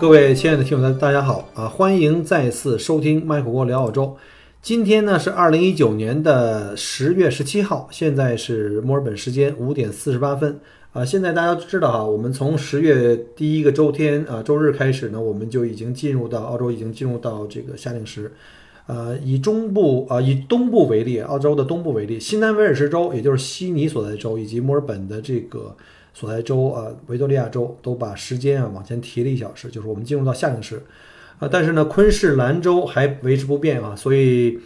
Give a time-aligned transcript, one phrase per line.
[0.00, 1.68] 各位亲爱的听友们，大家好啊！
[1.68, 4.16] 欢迎再次收听麦克郭聊澳洲。
[4.62, 10.58] 今天呢是二零一九年的十月十七号，现在是墨尔本时间五点四十八分
[10.94, 11.04] 啊。
[11.04, 18.32] 现在大家都知道哈，我们从十月第一个周天啊周日开始呢，我们就已经进入到澳洲，已经进入到这个夏令时。
[18.86, 25.76] 呃，以中部啊以东部为例，澳洲的东部为例，新南威尔士州，也就是悉尼所在州，以及墨尔本的这个。
[26.12, 30.82] 所在州啊，维多利亚州都把时间啊往前提了一小时，就是我们进入到夏令时，
[31.38, 34.58] 啊，但是呢，昆士兰州还维持不变啊，所以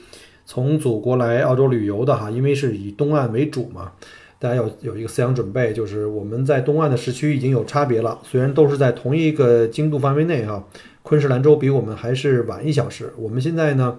[0.47, 3.93] 从祖国来澳洲旅游的哈，因为是以东岸为主嘛，
[4.39, 10.67] 大家有有一个思想准备，就是我们在东岸的时区已经有差别了，虽然都是在同一个经度范围内哈，
[11.03, 13.99] 昆士兰州比我们还是晚一小时，我们现在呢，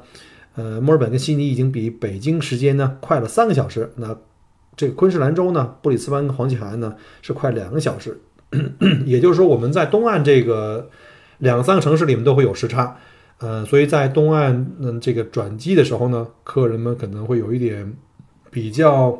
[0.56, 4.18] 呃，墨尔本跟悉尼已经比北京时间呢快了三个小时，那。
[4.78, 8.20] 这昆士兰州呢，布里斯班跟黄金海岸呢是快两个小时，
[9.06, 10.90] 也就是说我们在东岸这个
[11.38, 12.98] 两三个城市里面都会有时差，
[13.40, 17.94] 呃，所以在东岸嗯这个转机的时候呢，客人们可能会有一点
[18.52, 19.18] 比较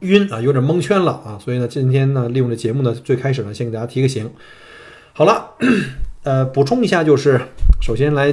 [0.00, 4.30] 晕啊，有点蒙圈了啊，所以呢今天呢利用这节目呢最开始呢先给大家提个醒，
[5.12, 5.54] 好了，
[6.22, 7.40] 呃补充一下就是
[7.80, 8.32] 首先来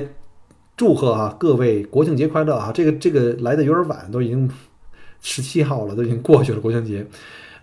[0.77, 4.47] 祝贺啊各位国庆节快乐啊，这个这个来的有点晚，都已经。
[5.27, 7.03] 十七号了，都已经过去了国庆节，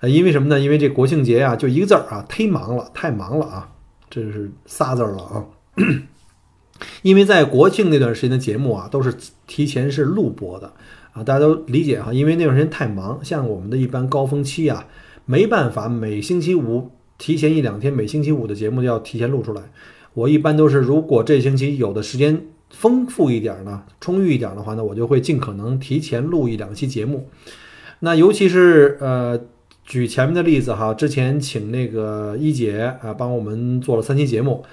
[0.00, 0.58] 呃，因为什么呢？
[0.58, 3.72] 因为这国庆节啊，就一个字儿啊，忒忙了，太忙了啊，
[4.10, 5.46] 这是仨字儿了啊。
[7.02, 9.14] 因为在国庆那段时间的节目啊，都是
[9.46, 10.72] 提前是录播的
[11.12, 12.12] 啊，大家都理解哈。
[12.12, 14.84] 因为那段时间太忙，像我们的一般高峰期啊，
[15.24, 19.62] 没办法每星期五提前一两天，每星期五的节目就要提前录出来。
[20.14, 22.42] 我一般都是，如果这星期有的时间。
[22.72, 27.28] 丰富一点呢，充裕一点的话呢，我就会尽可能提前录一两期节目。
[28.00, 29.38] 那尤其是呃，
[29.84, 34.64] 举前面的例子哈，之前请那个一姐啊帮我们做了三期节目，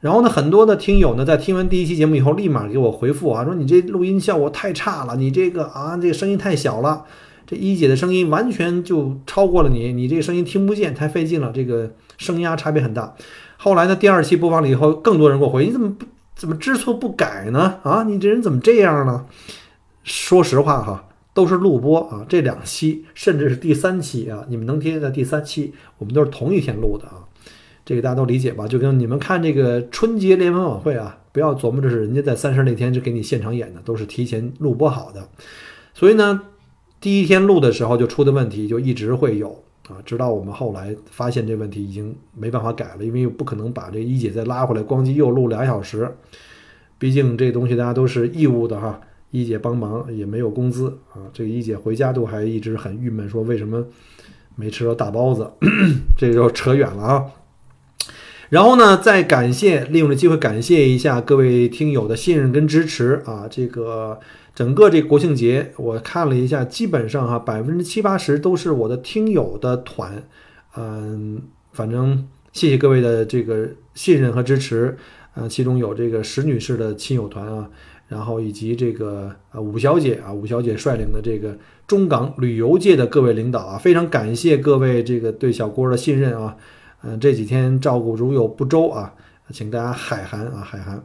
[0.00, 7.04] 然后呢，很多的听友呢在听完第一期节目以后，立马给我回复啊，说你这录音效果太差了，你这个啊这个声音太小了，
[7.46, 13.14] 这一姐的声音完全就超过了你，你这个声音听不见，太费劲了，这个声压差别很大。
[13.58, 16.06] 后来呢，第二期播放了以后，更多人给我回，你怎么不？
[16.40, 17.80] 怎么知错不改呢？
[17.82, 19.26] 啊，你这人怎么这样呢？
[20.04, 27.28] 说实话哈，都是录播啊，这两期甚至是第三期啊，你们能听见的第三期，我们都是同一天录的啊，
[27.84, 28.66] 这个大家都理解吧？
[28.66, 35.28] 就跟你们看这个春节联欢晚会啊，不要琢磨这是人家在三十那天就给你现场演的，都是提前录播好的，
[35.92, 36.40] 所以呢，
[37.02, 39.59] 第一天录的时候就出的问题就一直会有。
[39.90, 46.16] 啊，直到我们后来发现这问题已经没办法改了，因为不可能把这一姐再拉回来，咣叽又录俩小时。
[46.96, 49.00] 毕竟这东西大家都是义务的哈，
[49.32, 51.26] 一姐帮忙也没有工资啊。
[51.32, 53.84] 这个一姐回家都还一直很郁闷，说为什么
[54.54, 55.50] 没吃到大包子？
[56.16, 57.26] 这就扯远了啊。
[58.50, 64.20] 然后呢，再感谢利用这机会感谢一下各位听友的信任跟支持啊，这个。
[64.54, 70.22] 整个这国庆节，我看了一下，基本上哈百分之七八十都是我的听友的团，
[70.76, 71.40] 嗯，
[71.72, 74.96] 反正谢谢各位的这个信任和支持，
[75.34, 77.70] 呃，其中有这个石女士的亲友团啊，
[78.08, 81.56] 然后以及这个呃武小姐啊，武小姐率领的这个
[81.86, 86.56] 中港旅游界的各位领导啊，非常感谢各位这个对小郭的信任啊，
[87.02, 89.14] 嗯，这几天照顾如有不周啊，
[89.50, 91.02] 请大家海涵啊海涵，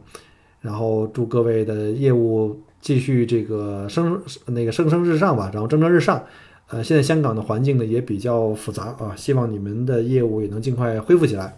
[0.60, 2.60] 然后祝各位的业务。
[2.86, 6.22] 继续这个升那个蒸蒸日上吧，然后蒸蒸日上。
[6.68, 11.52] 呃，现在香港的环境呢也比较复杂啊，希望你们的业务也能尽快恢复起来。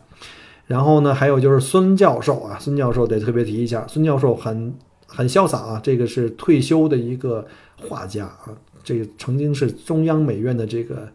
[0.66, 4.72] 然后呢，还有就是孙教授啊，孙教授得特别提一下，孙教授很
[5.06, 7.46] 很潇洒啊，这个是退休的一个
[7.86, 8.48] 画家啊，
[8.82, 11.06] 这个曾经是中央美院的这个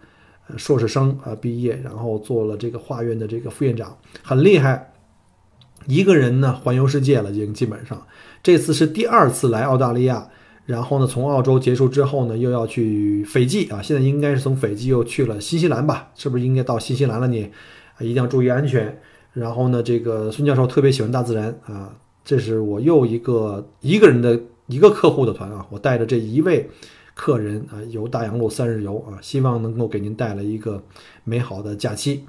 [0.58, 4.93] 硕士生啊毕业，然后做了这个画院的这个副院长，很厉害。
[5.88, 8.06] 一个人呢环游世界了，已经基本上。
[8.42, 10.28] 这次是第二次来澳大利亚，
[10.66, 13.82] 然后呢，从澳洲结束之后呢，又要去斐济啊。
[13.82, 16.10] 现在应该是从斐济又去了新西兰吧？
[16.16, 17.28] 是不是应该到新西兰了？
[17.28, 19.00] 你啊，一定要注意安全。
[19.34, 21.96] 然后呢，这个孙教授特别喜欢大自然啊。
[22.26, 26.70] 这是我又一个一个人的一个客户的团啊，我带着这一位
[27.14, 30.82] 客人啊，游大洋路三日游啊，希望能够给您带来一个
[31.24, 32.24] 美好的假期。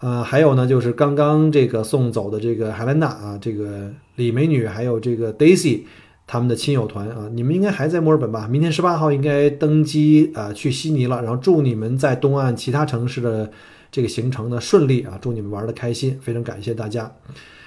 [0.00, 5.82] 呃，还有呢，就是刚刚这个送走的这个海兰娜啊，这个李美女，还有这个 Daisy
[6.26, 8.48] 他们的亲友团啊，你们应该还在墨尔本吧？
[8.48, 11.20] 明天十八号应该登机啊，去悉尼了。
[11.20, 13.50] 然后祝你们在东岸其他城市的
[13.90, 17.12] 这个行程呢顺利啊，祝你们玩的开心，非常感谢大家。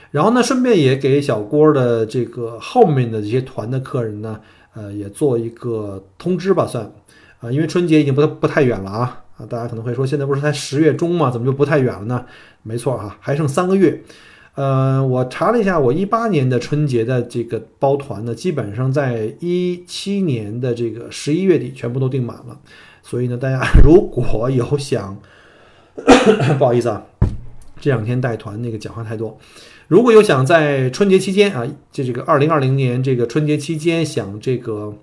[0.09, 4.39] 然后呢，顺便也给小郭的这个后面的这些团的客人呢，
[4.73, 6.91] 呃，也做一个通知吧，算
[7.41, 9.22] 啊，因为春节已经不不太远了啊。
[9.37, 11.31] 啊，大家可能会说，现在不是才十月中吗？
[11.31, 12.25] 怎么就不太远了呢？
[12.61, 14.03] 没错哈，还剩三个月。
[14.53, 22.59] 呃，我查了一下，我一八年的春节的这个包团呢，基本上在一七年的这个十一月底全部都订满了。
[23.01, 25.17] 所以呢，大家 如果有想，
[26.59, 27.03] 不好意思啊，
[27.81, 29.35] 这两天带团那个讲话太多。
[29.87, 34.93] 如果有想在春节期间啊，就这个二零二零年这个春节期间想这个，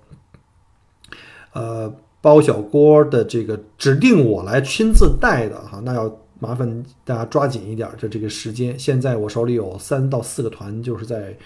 [1.52, 1.92] 呃。
[2.20, 8.78] 包小郭的这个指定我来亲自带的哈，那要麻烦大家抓紧一点的这个时间。
[8.78, 11.36] 现在我手里有三到四个团，就是在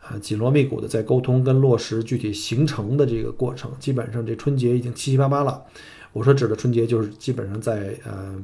[0.00, 3.70] 啊紧锣密鼓的在沟通跟落实具体行程的这个过程。
[3.78, 5.62] 基本上这春节已经七七八八了。
[6.12, 8.34] 我说指的春节就是基本上在呃。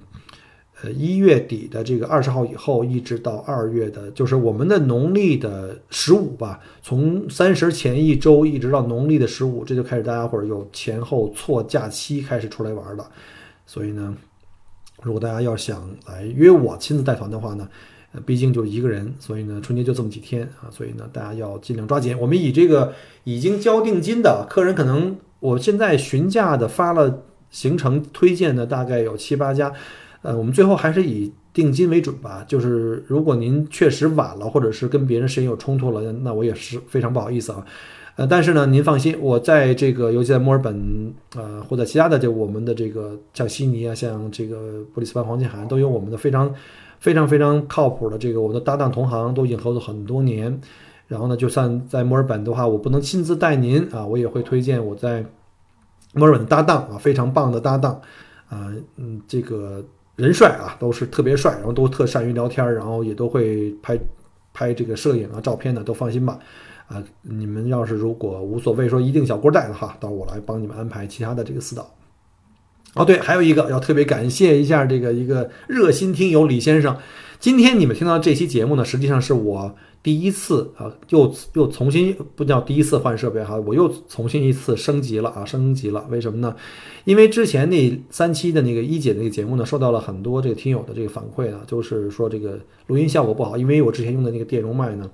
[0.85, 13.11] 呃，一月底的这个二十号以后，一直到二月的，就是我们的农历的十五吧，从三十前一周一直到农历的十五，这就开始大家伙儿有前后错假期开始出来玩了。
[13.65, 14.15] 所以呢，
[15.03, 17.67] 如果大家要想来约我亲自带团的话呢，
[18.27, 22.15] 毕竟就一个人，所以呢，春节就这么几天啊，所以呢，大家要尽量抓紧。
[22.19, 22.93] 我们以这个
[23.23, 29.73] 已经交定金的客人，可能我现在询价的发了行程推荐的大概有七八家。
[30.25, 32.43] 呃，我们最后还是以定金为准吧。
[32.49, 37.63] 就是如果您确实晚了，或者是跟别人时间有冲突了，那我也是非常不好意思啊。
[38.17, 46.51] 呃，但是呢，您放心，我在这个，尤其在墨尔本，呃，或者其他的这我们的这个像悉尼啊，像这个布里斯班黄金海岸，都有我们的非常
[47.01, 50.59] 非常非常靠谱的这个我的搭档同行，都已经合作很多年。
[51.07, 55.23] 然后呢，就算在墨尔本的话，我不能亲自带您啊，我也会推荐我在
[56.15, 58.01] 墨尔本的搭档啊，非常棒的搭档
[58.49, 59.85] 啊，嗯，这个。
[60.17, 63.99] 人帅啊，都是特别帅，然后都特善于聊天，然后也都会拍
[64.53, 66.39] 拍这个摄影啊、照片的，都放心吧。
[66.87, 71.95] 啊，你们要是如果无所谓说一定小郭带的话，到时候我来帮你们安排其他的这个私导。
[72.95, 76.97] 哦，对，还有一个要特别感谢一下这个一个热心听友李先生。
[77.41, 79.75] 今天你们听到这期节目呢，实际上是我。
[80.05, 86.07] 第一次啊，又又重新不叫第一次换设备哈，我又重新一次升级了啊，升级了。
[86.11, 86.55] 为什么呢？
[87.07, 95.11] 因为之前那三期的那个一姐那个节目呢，受到了很多这个听友的这个反馈呢，就是说这个录音效果不好，因为我之前用的那个电容麦呢，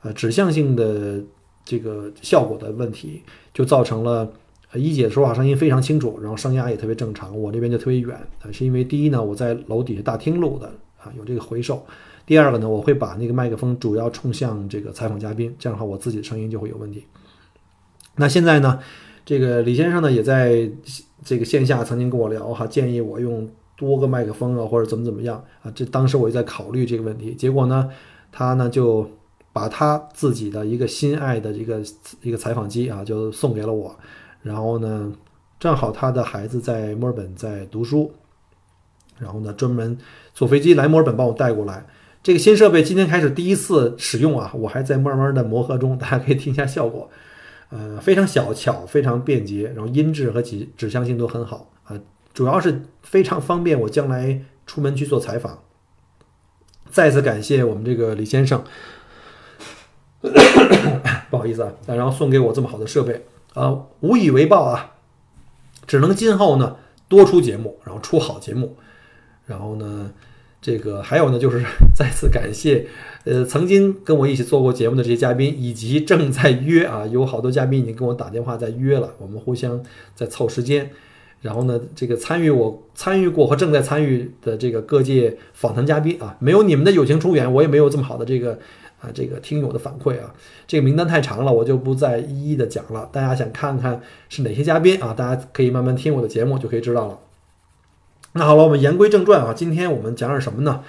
[0.00, 1.22] 呃，指向性的
[1.62, 3.20] 这个效果的问题，
[3.52, 4.32] 就造成了
[4.72, 10.66] 一姐说话声音非常清楚，然后声压也特别正常，我这边就特别远啊，是因为第一呢，我在楼底下大厅录的
[10.96, 11.84] 啊，有这个回收。
[12.26, 17.04] 第二个呢，我会把那个麦克风主要冲向这个采访嘉宾，这样的话我自己的声音就会有问题。
[18.16, 18.78] 那现在呢，
[19.24, 20.70] 这个李先生呢也在
[21.22, 25.70] 这个线下曾经跟我聊哈，建议我用多个麦克风啊，或者怎么怎么样啊。
[25.74, 27.90] 这当时我就在考虑这个问题，结果呢，
[28.32, 29.06] 他呢就
[29.52, 31.82] 把他自己的一个心爱的一个
[32.22, 33.94] 一个采访机啊，就送给了我。
[34.40, 35.12] 然后呢，
[35.58, 38.10] 正好他的孩子在墨尔本在读书，
[39.18, 39.98] 然后呢专门
[40.32, 41.84] 坐飞机来墨尔本帮我带过来。
[42.24, 47.10] 这个新设备今天开始第一次使用啊，我还在慢慢的磨合中，大家可以听一下效果，
[47.68, 52.00] 呃，非常小巧，非常便捷，然后音质和指指向性都很好啊，
[52.32, 55.58] 主要是非常方便我将来出门去做采访。
[56.88, 58.64] 再次感谢我们这个李先生，
[61.28, 64.94] 不好意思啊，然后送给我这么好的设备啊，无以为报啊，
[65.86, 68.78] 只能今后呢多出节目，然后出好节目，
[69.44, 70.10] 然后呢。
[70.64, 71.62] 这个还有呢，就是
[71.94, 72.86] 再次感谢，
[73.24, 79.78] 呃，曾经跟我一起做过节目的这些嘉宾，以及正在约啊，有好多嘉宾已经跟我打电话在约了，我们互相
[80.14, 80.88] 在凑时间。
[81.42, 88.58] 然后呢，这个参与我参与过和正在参与的这个各界访谈嘉宾啊，没有你们的友情出演，我也没有这么好的这个
[89.02, 90.34] 啊这个听友的反馈啊，
[90.66, 93.06] 这个名单太长了，我就不再一一的讲了。
[93.12, 97.18] 大家想看看是哪些嘉宾啊，大家可以慢慢听我的节目就可以知道了。
[98.36, 100.82] 那好了，我们言归正传啊，今天我们讲点什么呢？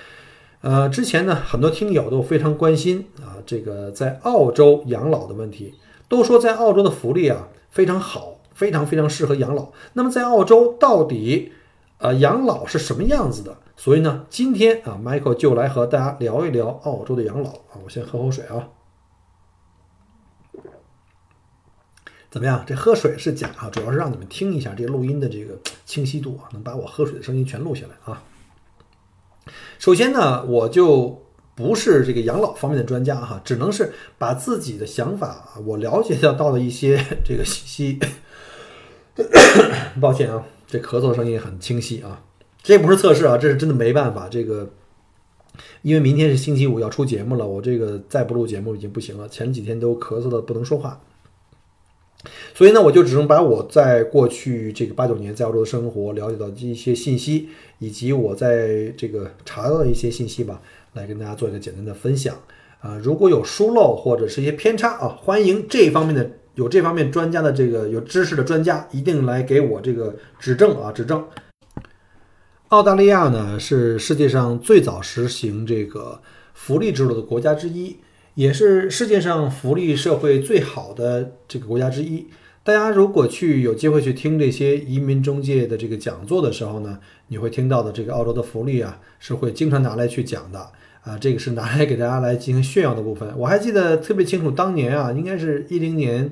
[0.62, 5.76] 呃，之前呢，很多听友都非常关心啊，这个在澳洲养老的问题，
[6.10, 9.68] 都说在澳洲的福利啊非常好，非常非常适合养老。
[9.94, 11.52] 那么在澳洲到底
[12.00, 13.56] 呃养老是什么样子的？
[13.78, 17.78] 所以呢，今天啊，Michael 就来和大家聊一聊澳洲的养老啊。
[17.84, 18.70] 我先喝口水啊。
[22.36, 22.62] 怎么样？
[22.68, 28.22] 这喝水是假啊，主要是让你们听一下这个录音的这个清晰度啊，能把我喝水的声音全录下来啊。
[29.80, 31.24] 首先呢，我就
[31.56, 38.00] 不是这个养老方面的专家哈，只能是把自己的想法，我了解到到的一些 这个信息。
[40.02, 42.22] 抱歉啊，这咳嗽声音很清晰啊。
[42.62, 44.28] 这不是测试啊，这是真的没办法。
[44.28, 44.70] 这个
[45.84, 49.30] 因为明天是星期五要出节目了，我这个再不录节目已经不行了。
[49.30, 51.00] 前几天都咳嗽的不能说话。
[52.54, 60.62] 所以呢，我就只能把我在过去这个八九年在澳洲的生活了解到的一些信息，以及我在这个查到的一些信息吧，
[60.94, 62.36] 来跟大家做一个简单的分享。
[62.80, 71.26] 啊，如果有疏漏或者是一些偏差啊，欢迎这方面的有这方面专家的这个有知识的专家一定来给我这个指正啊，指正。
[72.70, 76.22] 澳大利亚呢是世界上最早实行这个
[76.54, 77.98] 福利制度的国家之一。
[78.36, 82.28] 也是世界上福利社会最好的这个国家之一。
[82.64, 90.60] 大家如果去有机会去听这些移民中介的这个讲座的时候呢，你会听到的这个澳洲的福利啊，是会经常拿来去讲的
[91.04, 91.18] 啊。
[91.18, 93.32] 这个是拿来给大家来进行炫耀的部分。
[93.38, 96.30] 我还记得特别清楚，当年啊，应该是一零年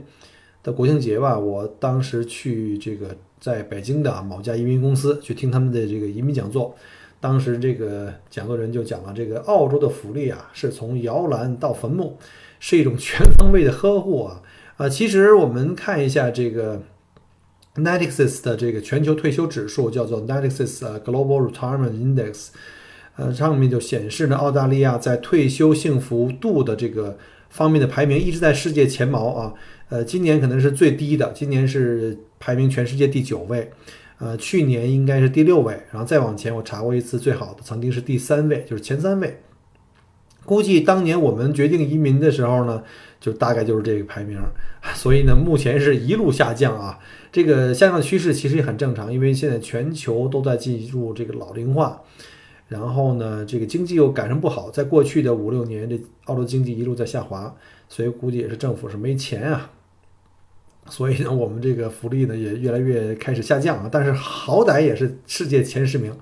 [0.61, 6.75] 的国庆节吧，我当时去这个在北京的某家移民公司去听他们的这个移民讲座。
[7.23, 12.17] 当时这个讲座人就讲了，这个澳洲的福利啊，是从摇篮到坟墓，
[12.59, 14.41] 是一种全方位的呵护啊
[14.75, 14.89] 啊！
[14.89, 16.81] 其实我们看一下这个
[17.75, 20.85] n e t i x i s 的这个全球退休指数，叫做 n e t i x i s
[21.05, 22.49] Global Retirement Index，
[23.15, 27.17] 呃，上面就显示呢，澳大利亚在退休幸福度的这个
[27.49, 29.53] 方面的排名一直在世界前茅啊，
[29.87, 33.71] 呃，今年可能是最低的，今年是排名全世界第九位。
[34.19, 39.39] 呃，去年应该是第六位，然后再往前我查过一次，最好的曾经是第三位，就是前三位。
[40.45, 42.83] 估计当年我们决定移民的时候呢，
[43.19, 44.37] 就大概就是这个排名。
[44.93, 46.99] 所以呢，目前是一路下降啊。
[47.31, 52.01] 这个下降趋势其实也很正常，因为现在全球都在进入这个老龄化，
[52.67, 57.55] 然后呢，这个经济又赶上不好，在过去的五六年，这澳洲经济一路在下滑，
[57.87, 59.71] 所以估计也是政府是没钱啊。
[60.89, 66.13] 所以呢，我们这个福利呢也越来越开始下降啊，但是好歹也是世界前十名。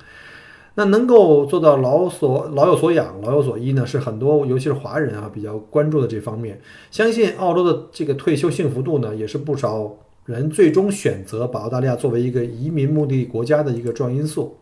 [0.75, 6.61] 那能够做到老所老有所养、老有所依呢，是很多尤其是华人啊比较关注的这方面。
[6.91, 9.91] 相信澳洲的这个退休幸福度呢，也是不少
[10.25, 14.57] 人最终选择把澳大利亚作为一个移民目的国家的一个重要因素。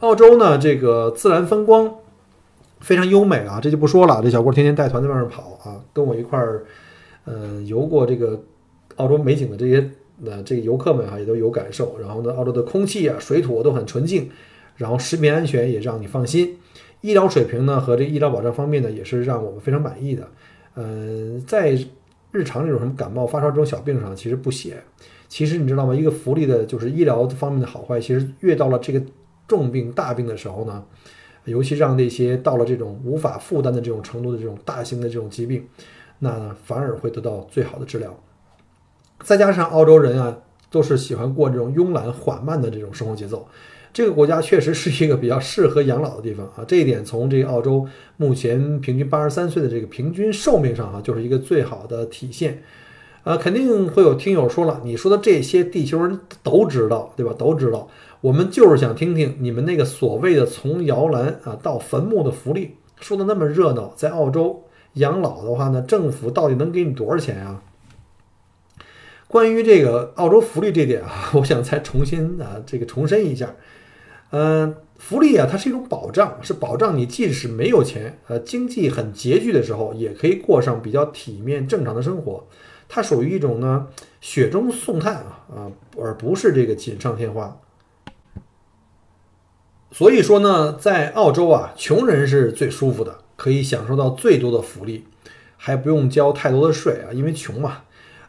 [0.00, 1.94] 澳洲呢，这个自然风光
[2.80, 4.20] 非常优美啊，这就不说了。
[4.22, 6.64] 这小郭天天带团在外面跑啊，跟我一块儿。
[7.30, 8.42] 嗯，游过这个
[8.96, 11.98] 澳洲美景的这些那这个游客们啊，也都有感受。
[12.00, 14.30] 然后呢，澳洲的空气啊、水土都很纯净，
[14.76, 16.56] 然后食品安全也让你放心。
[17.02, 20.26] 医疗水平呢和这医疗保障方面呢，也是让我们非常满意的。
[20.74, 21.78] 嗯，在
[22.32, 24.82] 日常这种什么感冒发烧这种小病上，其实不写。
[25.28, 25.94] 其实你知道吗？
[25.94, 29.02] 一个福利的就是医疗方面的好坏，其实越到了这个
[29.46, 30.82] 重病大病的时候呢，
[31.44, 35.62] 尤其让那些到了这种无法负担的这种程度的这种大型的这种疾病。
[36.18, 38.18] 那反而会得到最好的治疗，
[39.22, 40.36] 再加上澳洲人啊，
[40.70, 43.46] 都是喜欢过这种慵懒缓慢的这种生活节奏，
[43.92, 46.64] 这个国家确实是一个比较适合养老的地方啊。
[46.66, 52.62] 这一点从这个澳洲目前平均八十三岁的这个平均寿命上啊，就是一个最好的体现。
[53.24, 57.34] 啊，肯定会有听友说了，你说的这些地球人都知道，对吧？
[57.36, 57.86] 都知道，
[58.22, 64.64] 我们就是想听听你们那个所谓的从摇篮啊到坟墓的福利，说的那么热闹，在澳洲。
[64.98, 67.62] 养老的话呢，政府到底能给你多少钱啊？
[69.26, 73.54] 关于这个澳洲福利这点啊， 我想再重新啊这个重申一下。
[74.30, 82.46] 嗯，福利啊，它是一种保障，是保障你即使没有钱，呃，经济很拮据的时候，也可以过上比较体面正常的生活。
[82.88, 83.88] 它属于一种呢
[84.20, 87.58] 雪中送炭啊啊，而不是这个锦上添花。
[89.92, 93.18] 所以说呢，在澳洲啊，穷人是最舒服的。
[93.38, 95.04] 可以享受到最多的福利，
[95.56, 97.82] 还不用交太多的税啊，因为穷嘛。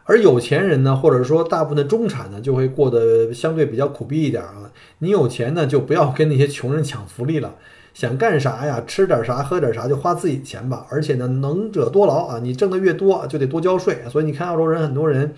[0.04, 4.70] 而有钱人呢，或者说大部分的中产呢，就会过得相对比较苦逼一点啊。
[4.98, 7.56] 你有钱呢，就不要跟那些穷人抢福利了，
[7.92, 10.86] 想干啥呀，吃点啥，喝点啥，就花自己钱吧。
[10.90, 13.98] 而且呢，能者多劳啊，你挣得越多，就得多交税。
[14.08, 15.34] 所以你看，澳洲人很多人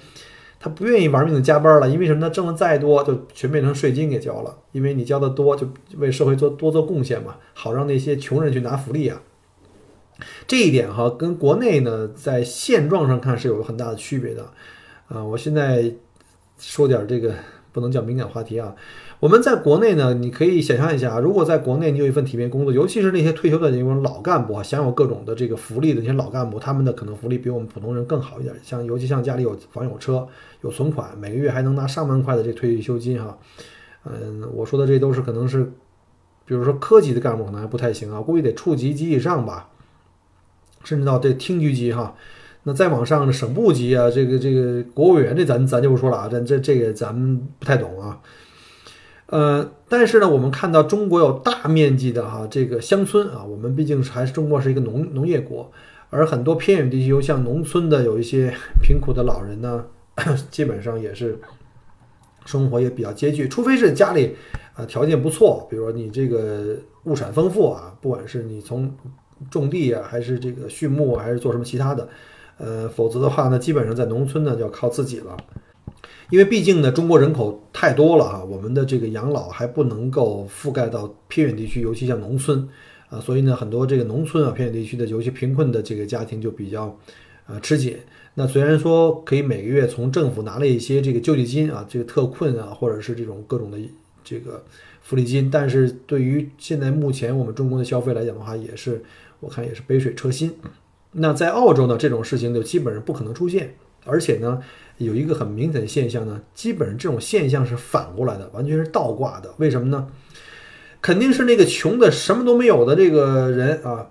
[0.61, 2.31] 他不愿意玩命的加班了，因为什么呢？
[2.31, 4.55] 挣得再多，就全变成税金给交了。
[4.73, 9.21] 因为你交的多，就为社会做多做贡献嘛，好让那些穷人去拿福利啊。
[10.47, 14.47] 这一点哈，跟国内呢，在现状上看是有很大的区别的，
[15.09, 15.93] 啊，我现在
[16.59, 17.35] 说点这个
[17.73, 18.75] 不能叫敏感话题啊。
[19.19, 28.55] 我们在国内呢，你可以想象一下，如果在国内你有一份体面工作，尤其是那些退休的那种老干部啊，享有各种的这个福利的那些老干部，他们的可能福利比我们普通人更好一点。
[28.63, 30.27] 像尤其像家里有房有车
[30.63, 33.39] 有存款，每个月还能拿上万块的这退休金哈。
[34.05, 35.73] 嗯，我说的这都是可能是。
[36.45, 39.71] 比比如说科级的干部可能还不太行啊，估计得处级及以上吧，
[40.85, 42.15] 甚至到这厅局级哈。
[42.65, 48.21] 那再往上的省部级啊，这个这个国务委员这咱咱就不说了啊，咱这这个咱们不太懂啊。
[49.27, 55.73] 呃，但是呢，我们看到中国有大面积的哈这个乡村啊，我们毕竟还是中国是一个农农业国，
[56.11, 59.85] 而很多偏远地区，像农村的有一些 贫苦的老人呢，
[60.51, 61.41] 基本上也是
[62.45, 64.37] 生活也比较拮据，除非是家里
[64.75, 68.95] 啊条件不错，比如说你这个物产丰富啊，不管是你从
[69.51, 72.09] 种地啊，还是这个畜牧，还是做什么其他的。
[72.59, 75.37] 呃，否则的话呢，基本上在农村呢就要靠自己了，
[76.31, 82.69] 因为毕竟呢中国人口太多了啊，我们的这个养老还不能够覆盖到偏远地区，尤其像农村
[83.09, 86.97] 啊，所以呢很多这个农村啊偏远地区的，尤其贫困的这个家庭就比较
[87.47, 87.97] 呃吃紧。
[88.35, 93.79] 那虽然说可以每个月从政府拿了一些这个救济金啊，这个特困啊，或者是这种各种的
[94.23, 94.63] 这个
[95.01, 99.03] 福利金，但是对于现在目前我们中国的消费来讲的话，也是
[99.43, 100.55] 我看也是杯水车薪。
[101.11, 103.75] 那在澳洲呢，这种事情就基本上不可能出现，
[104.07, 104.63] 而且呢，
[104.97, 109.53] 有一个很明显的现象呢，基本上这种现象是反过来的，完全是倒挂的。
[109.59, 110.09] 为什么呢？
[111.01, 114.07] 肯定是那个穷的什么都没有的这个人啊，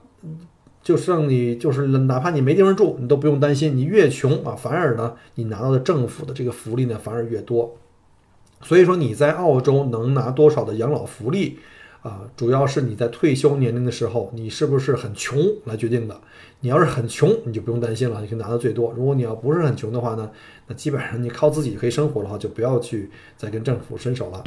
[0.84, 7.78] 就剩你就是哪怕你没地方住，你都不用担心，你越穷啊，反而呢，你拿到的政府的这个福利呢，反而越多。
[8.62, 11.58] 所以说你在澳洲能拿多少的养老福利
[12.02, 16.20] 啊，主要是你在退休年龄的时候，你是不是很穷来决定的。
[16.60, 18.92] 你要是很穷，你就不用担心了，你可以拿到最多。
[18.98, 20.30] 如果你要不是很穷的话呢，
[20.68, 24.44] 那基本上你靠自己可以生活的话，就不要去再跟政府伸手了。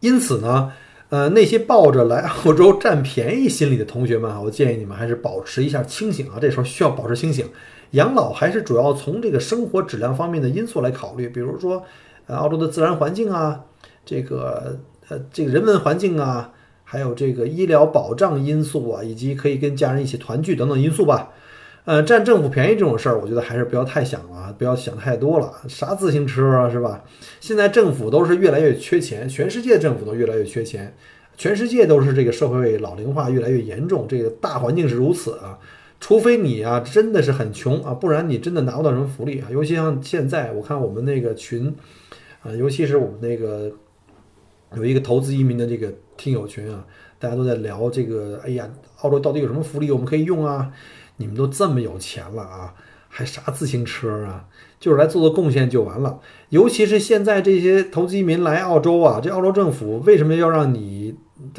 [0.00, 0.72] 因此呢，
[1.10, 6.38] 呃，那些抱着来澳洲占便宜心理的同学们啊，我建议你们还是保持一下清醒啊。
[6.40, 7.46] 这时候需要保持清醒，
[7.90, 11.84] 养老还是主要从这个生活质量方面的因素来考虑，比如说，
[12.26, 13.64] 呃，澳洲的自然环境啊，
[14.06, 16.52] 这个呃，这个人文环境啊。
[16.94, 21.32] 还有这个医疗保障因素啊，以及可以跟家人一起团聚等等因素吧。
[21.86, 25.52] 呃，占政府便宜这种事儿，我觉得还是不要太想了，不要想太多了。
[25.66, 27.02] 啥自行车啊，是吧？
[27.40, 30.94] 现在政府都是越来越缺钱，全世界政府都越来越缺钱，
[31.36, 35.58] 全世界都是这个社会老龄化越来越严重，这个大环境是如此啊。
[35.98, 39.48] 除非你啊真的是很穷啊，不然你真的拿不到什么福利啊。
[39.50, 41.74] 尤其像现在，我看我们那个群
[42.44, 43.72] 啊，尤其是我们那个。
[44.76, 46.84] 有一个投资移民的这个听友群啊，
[47.18, 48.40] 大家都在聊这个。
[48.44, 48.68] 哎呀，
[49.02, 50.70] 澳洲到底有什么福利我们可以用啊？
[51.16, 52.74] 你们都这么有钱了啊，
[53.08, 54.46] 还啥自行车啊？
[54.80, 56.20] 就是来做做贡献就完了。
[56.50, 61.14] 尤其是现在这些投资移民来澳洲啊，这澳洲政府为什么要让你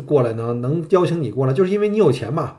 [0.05, 0.53] 过来呢？
[0.55, 2.57] 能邀请你过来，就是因为你有钱嘛。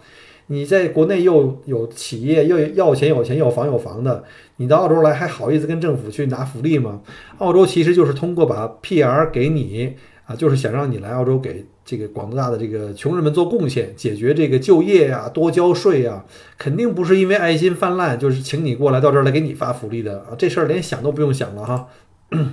[0.48, 4.22] 你在国内又有企业，又要钱有钱，有房有房的，
[4.56, 7.00] 你到澳洲来还好意思跟政府去拿福利吗？
[7.38, 9.96] 澳洲其实就是通过把 PR 给你。
[10.26, 16.24] 啊，就是想让你来澳洲给这个广大的这个穷人们做贡献，解决这个就业呀、多交税呀，
[16.58, 20.34] 肯定不是因为爱心泛滥，就是请你过来到这儿来给你发福利的啊！
[20.36, 21.86] 这事儿连想都不用想了哈。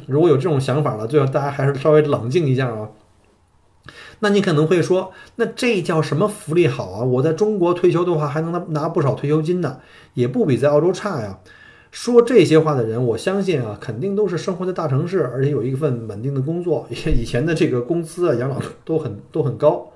[0.05, 2.89] 如果有这种想法了，最好大家还是稍微冷静一下啊。
[4.19, 7.03] 那你可能会说，那这叫什么福利好啊？
[7.03, 9.79] 我在中国退休的话，还能拿拿不少退休金呢，
[10.13, 11.39] 也不比在澳洲差呀。
[11.93, 19.91] 说这些话的人，我相信啊，肯定都是生活在大城市，而且有一份稳定的工作， 以前的这个工资啊、养老都很都很高。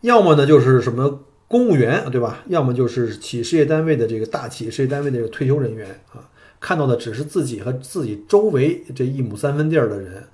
[0.00, 2.40] 要么呢就是什么公务员，对吧？
[2.48, 10.24] 要么就是企事业单位的这个大企事业单位的这个退休人员啊，看到的只是自己和自己周围这一亩三分地儿的人。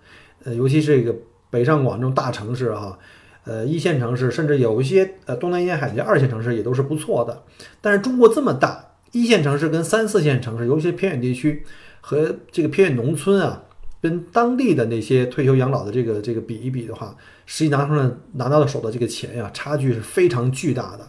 [0.44, 1.14] 呃，尤其是这个
[1.50, 2.98] 北上广这种大城市哈，
[3.44, 7.42] 呃，一线城市，甚至有一些呃东南沿海的二线城市也都是不错的。
[7.82, 8.92] 但是中国这么大。
[9.14, 11.64] 一线城市跟三四线城市，尤其偏远地区
[12.00, 13.62] 和这个偏远农村啊，
[14.02, 21.08] 跟当地的那些退休养老的这个这个比一比的话，实际拿出来拿到的手的这个钱呀，差距是非常巨大的。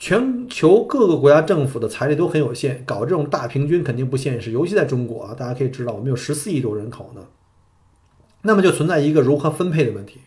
[0.00, 4.50] 全球各个国家政府的财力都很有限，搞这种大平均肯定不现实。
[4.50, 7.22] 尤其在中国啊，大家可以知道，我们有十四亿多人口呢，
[8.42, 10.18] 那么就存在一个如何分配的问题。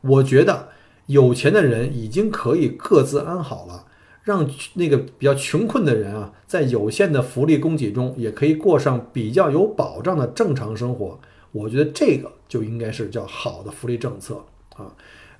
[0.00, 0.68] 我觉得
[1.06, 3.83] 有钱的人已经可以各自安好了。
[4.24, 11.20] 让那个比较穷困的人啊，在有限的福利供给中，也可以过上比较有保障的正常生活。
[11.52, 14.42] 我觉得这个就应该是叫好的福利政策
[14.76, 14.92] 啊，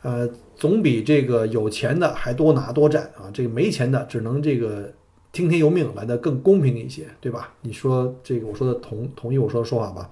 [0.02, 4.92] 呃，总比这个有钱的还多拿多占啊，这个没钱的只能这个
[5.32, 7.54] 听天由命来的更公平一些，对吧？
[7.62, 10.08] 你说这个，我说的同同意我说的说法吧？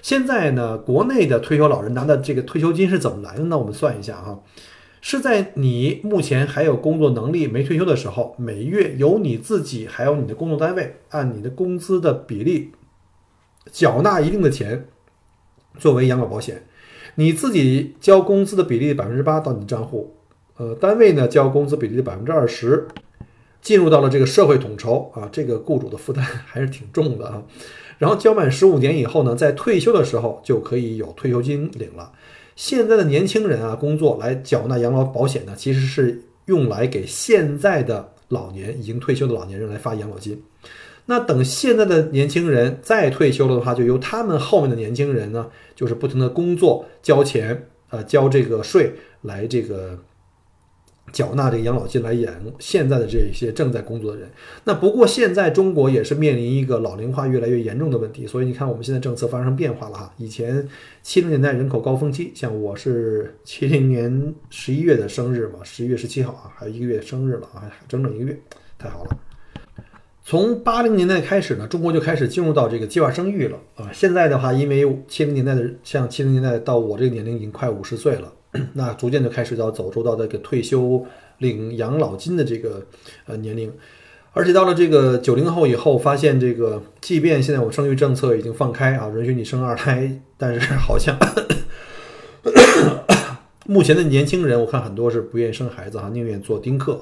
[0.00, 3.58] 现在呢，国内的退休老人拿的这个退休金是怎么来的呢？
[3.58, 4.40] 我们算一下哈。
[5.04, 12.70] 是在你目前还有工作能力没退休的时候，每月由你自己还有你的工作单位按你的工资的比例
[13.72, 14.86] 缴纳一定的钱
[15.76, 16.64] 作为养老保险。
[17.16, 20.14] 你自己交工资的比例百分之八到你账户，
[20.56, 22.86] 呃，单位呢交工资比例的百分之二十，
[23.60, 27.42] 进入到了这个社会统筹啊，这个雇主的负担 还是挺重的啊。
[27.98, 32.12] 然后交满十五年以后呢，在退休的时候就可以有退休金领了。
[32.56, 40.42] 现在的年轻人啊，工作来缴纳养老保险呢，其实是用来给现在的老年已经退休的老年人来发养老金。
[41.06, 49.98] 那等现在的年轻人再退休了的话，就由他们后面的年轻人呢，就是不停的工作交钱，呃，交这个税来这个。
[51.12, 54.30] 缴纳这个养老金来养现在的这些正在工作的人。
[54.64, 60.14] 那不过现在中国也是面临一个老龄化越来越严重的问题，所以你看我们现在政策发生变化了哈。
[60.16, 60.66] 以前
[61.02, 68.38] 七零年代人口高峰期，像我是七零年十一月的生日嘛，十一月十七号啊，还有一个月生日了啊，整整一个月，
[68.78, 69.18] 太好了。
[70.24, 73.90] 从八零年代开始呢，中国就开始进入到这个计划生育了啊。
[73.92, 78.32] 现在的话，因为七零年代的像七零年代到我这个年龄已经快五十岁了。
[78.74, 81.06] 那逐渐就开始要走入到这个退休
[81.38, 82.86] 领养老金的这个
[83.26, 83.72] 呃年龄，
[84.32, 91.18] 而且到了这个九零后以后，发现这个即便现在我生育政策已经放开啊，允许你生二胎，但是好像
[93.66, 97.00] 目前的年轻人，我看很多是不愿意生孩子哈，宁愿做丁克。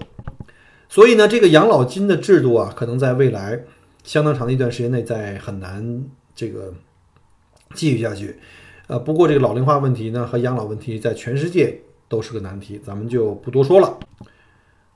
[0.89, 3.65] 所以呢，这个养老金的制度啊，可能在未来
[4.05, 6.73] 相当长的一段时间内，在很难这个
[7.75, 8.39] 继续下去。
[8.91, 13.97] 呃，不过这个老龄化问题呢和养老问题在全世界都是个难题，咱们就不多说了。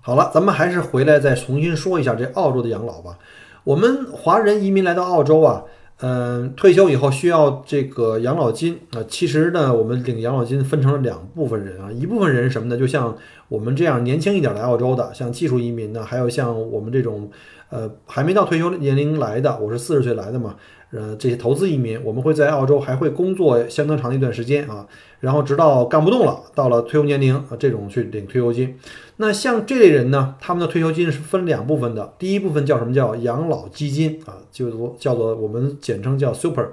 [0.01, 3.17] 好了，咱们还是回来再重新说一下这澳洲的养老吧。
[3.63, 5.63] 我们华人移民来到澳洲啊，
[6.01, 9.05] 嗯，退休以后需要这个养老金啊。
[9.07, 12.77] 其实呢，我们领养老金分成了两部分人啊，一部分人什么呢？
[12.77, 17.31] 就像我们这样年轻一点来澳洲的，像技术移民呢，还有像我们这种
[17.75, 20.55] 呃还没到退休年龄来的，我是四十岁来的嘛。
[20.93, 24.87] 呃，这些投资移民，我们会在澳洲还会工作相当长的一段时间啊，
[25.19, 28.79] 然后直到干不动了，到了退休年龄啊，这种去领退休金。
[29.17, 36.69] 那像这类人呢，他们的退休金是分两部分的，第一部分叫什么叫养老基金啊，就叫做我们简称叫 Super，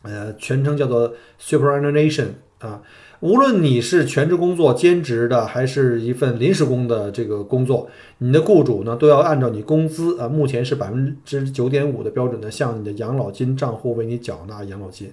[0.00, 2.28] 呃，全称叫做 Superannuation
[2.60, 2.80] 啊。
[3.20, 15.12] 无论你是全职工作、兼职的，还是一份临时工的这个工作，你的雇主呢都要按照你工资啊，目前是百分之九点五的标准呢，向你的养老金账户为你缴纳养老金。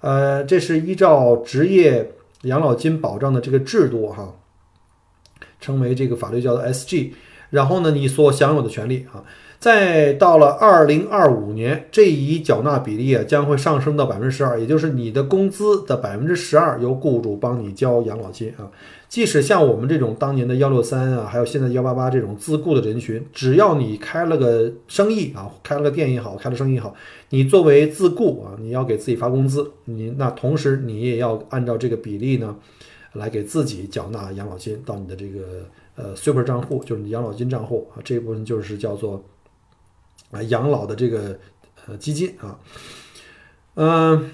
[0.00, 4.34] 呃，这是依照职业养老金保障的这个制度哈，
[5.60, 7.12] 称为这个法律叫做 SG。
[7.50, 9.24] 然后呢，你所享有的权利啊。
[9.60, 18.70] 再到了二零二五年，这一缴纳比例啊将会上升到百分之十二，也就是你的工资的百分之十二由雇主帮你交养老金啊。
[19.08, 26.94] 即使像我们这种当年的幺六三啊，还有现在幺八八这种自雇的人群，只要你开了个生意啊，开了个店也好，开了生意也好，
[27.30, 32.54] 你作为自雇啊，你要给自己发工资，你那同时你也要按照这个比例呢，
[33.14, 35.40] 来给自己缴纳养老金到你的这个
[35.96, 39.24] 呃 super 账户，就是你养老金账户啊，这一部分就是叫做。
[40.30, 41.38] 啊，养老的这个
[41.86, 42.58] 呃基金啊，
[43.74, 44.30] 嗯，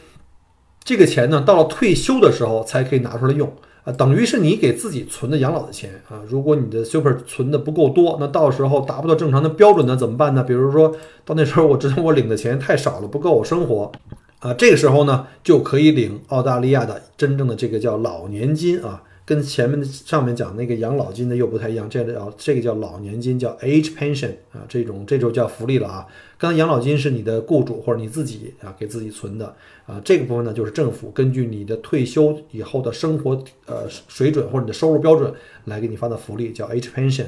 [0.82, 3.50] 这个钱呢，到了退休的时候才可以拿出来用
[3.84, 6.22] 啊，等于是你给自己存的养老的钱啊。
[6.26, 10.42] 如果你的 super 存的不够多，那到时候达不到正常的标准呢，怎么办呢？
[10.42, 13.92] 比如说到那时候，我知道我领的钱太少了，不够我生活
[14.40, 19.02] 啊，这个时候呢，就可以领澳大利亚的真正的这个叫老年金啊。
[19.26, 26.06] 跟前面的上面讲那个养老金的又不太一样，这个叫这个叫老年金，叫 age pension 啊，这种这就叫福利了啊。
[26.36, 29.56] 刚才养老金是你的雇主或者你自己啊给自己存的
[29.86, 35.32] 啊，这个部分呢就是政府根据你的退休以后的生活呃水准或者你的收入标准
[35.64, 37.26] 来给你发的福利，叫 age pension。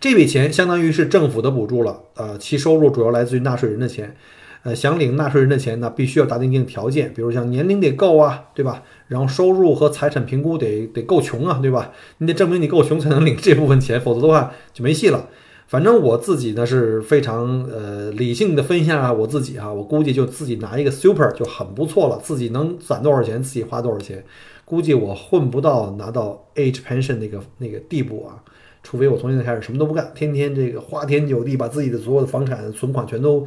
[0.00, 4.16] 这笔钱相当于是政府的补助了，呃，其收入主要来自于纳税人的钱。
[4.64, 8.82] 呃，想领纳税人的钱呢，必须要达到一定条件，比如像年龄得够啊，对吧？
[9.12, 11.92] 然后收入和财产评估得得够穷啊，对吧？
[12.18, 15.28] 你得证明你够穷才能领这部分钱，否则的话就没戏了。
[15.68, 24.24] 反正我自己呢是非常呃理性的分析下我自己啊，我估计就自己拿一个 super 就很不错了，自己能攒多少钱自己花多少钱，
[24.64, 28.42] 估计我混不到拿到 age pension 那个那个地步啊，
[28.82, 33.46] 除非我从现在开始什么都不干，天天这个花天酒地，把自己的所有的房产存款全都。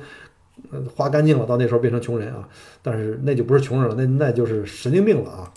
[0.96, 2.48] 花干净了，到那时候变成穷人啊！
[2.82, 5.54] 但是那就不是穷人了，那那就是神经病了啊！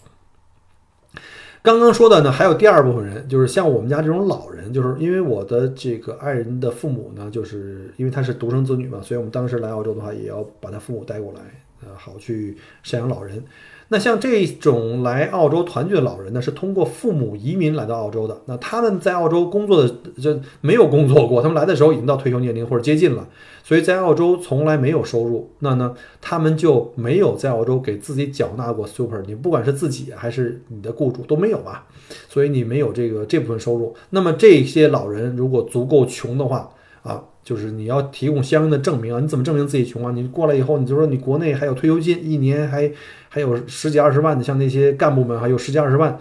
[1.62, 11.40] 刚刚说的呢，还有第二部分人，就是像我们家这种老人，就是因为我的这个爱人的父母呢，就是因为他是独生子女嘛，所以我们当时来澳洲的话，也要把他父母带过来。
[11.80, 13.40] 呃，好去赡养老人。
[13.90, 18.38] 那像这种来澳洲团聚的老人呢，是通过父母移民来到澳洲的。
[18.44, 19.88] 那他们在澳洲工作的
[20.20, 23.26] 就没有工作过，他们来的时候已经到退休年龄或者接近了，
[23.64, 25.50] 所以在澳洲从来没有收入。
[25.60, 29.22] 那呢，他们就没有在澳洲给自己缴纳过 super。
[29.26, 31.86] 你不管是自己还是你的雇主都没有吧，
[32.28, 33.94] 所以你没有这个这部分收入。
[34.10, 36.70] 那么这些老人如果足够穷的话
[37.02, 37.24] 啊。
[37.48, 39.18] 就是你要提供相应的证明啊！
[39.20, 40.12] 你怎么证明自己穷啊？
[40.12, 42.92] 你过来以后，你就说你国内还有退休金，一年还
[43.30, 46.18] 还有十几二十万的，像那些干部们还有十几二十万，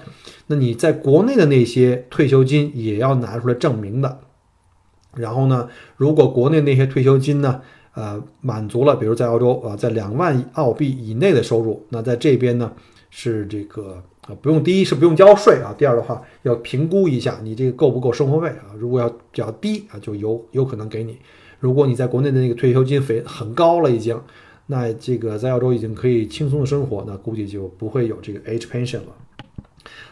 [0.47, 4.21] 那你在国内的那些退休金也要拿出来证明的。
[5.17, 7.59] 然后呢，如果国内那些退休金呢，
[7.93, 12.71] 呃，满足了，比如在澳洲啊，在两万澳币以内的收入，那在这边呢
[13.09, 14.01] 是这个。
[14.27, 18.75] 啊，不用，第一是不用交税啊，第二的话要评估一下你这个够不够生活费啊。
[18.77, 21.17] 如果要比较低啊，就有有可能给你。
[21.59, 24.21] 如果你在国内的那个退休金费很高了已经，
[24.67, 29.15] 那这个在澳洲已经可以轻松的生活，那估计就不会有这个 age pension 了。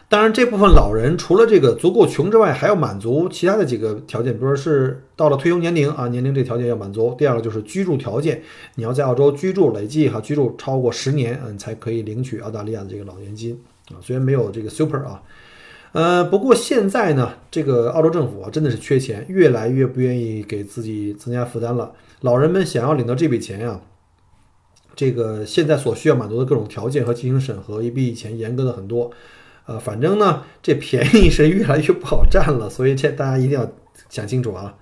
[0.08, 7.14] 当然，这部分老人除了这个足够穷之外，还要满足其他的几个条件，比如说是到了退休年龄啊，年龄这条件要满足。
[7.18, 8.42] 第二个就是居住条件，
[8.76, 13.60] 你要在澳洲居住累计哈居住超过十年，嗯，才可以领取澳大利亚的这个老年金。
[13.92, 15.22] 啊，虽然没有这个 super 啊，
[15.92, 21.94] 呃，不过现在呢，这个澳洲政府啊真的是缺钱，越来越不愿意给自己增加负担了。
[22.22, 23.80] 老人们想要领到这笔钱呀，
[24.96, 29.12] 这个现在所需要满足的各种条件和进行审核，也比以前严格的很多。
[29.68, 33.72] 呃，反正呢，这便宜是越来越不好占了，所以这大家一定要
[34.10, 34.76] 想清楚啊。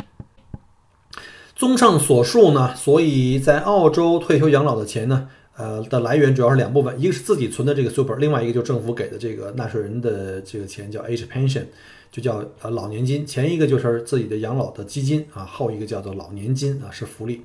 [1.56, 5.28] 综上所述呢，所以在澳洲退休养老的钱呢。
[5.56, 11.64] 呃的来源主要是两部分，一个是自己存的这个 super，另外一个就是政府给的这个纳税人的这个钱叫 age pension，
[12.12, 13.26] 就叫呃老年金。
[13.26, 17.42] 前一个就是自己的养老的基金啊，后一个叫做老年金啊，是福利。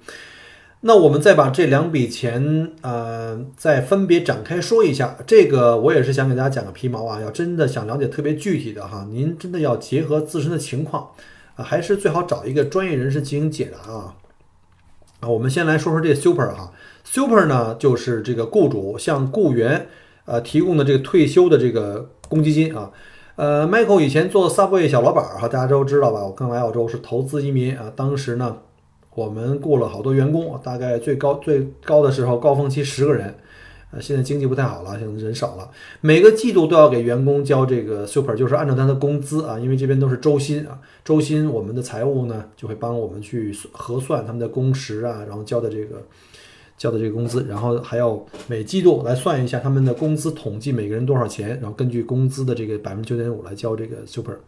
[0.80, 5.18] 那我们再把这两笔钱呃再分别展开说一下。
[5.26, 11.10] 这个我也是想给大家讲个皮毛啊，要真的想了解特别具体的哈，您真的要结合自身的情况
[11.56, 14.14] 啊，还是最好找一个专业人士进行解答啊。
[15.18, 16.72] 啊，我们先来说说这个 super 哈。
[17.10, 19.88] Super 呢，就是这个雇主向雇员
[20.26, 22.90] 呃提供的这个退休的这个公积金啊。
[23.36, 26.22] 呃，Michael 以前做 Subway 小老板哈，大家都知道吧？
[26.22, 28.58] 我刚来澳洲是投资移民啊，当时呢，
[29.14, 33.34] 我们雇了好多员工，大概最高最高的时候高峰期十个人。
[33.90, 35.70] 呃，现在经济不太好了，现在人少了。
[36.02, 46.02] 每个季度都要给员工交这个 Super，就是按照他的工资啊，因为这边都是周薪啊，周薪我们的财务呢就会帮我们去核算他们的工时啊，然后交的这个。
[46.78, 54.38] 交的这个工资，然后还要每季度来算一下他们的工资统计每个人多少钱，然后根据工资的这个百分之九点五来交这个 super。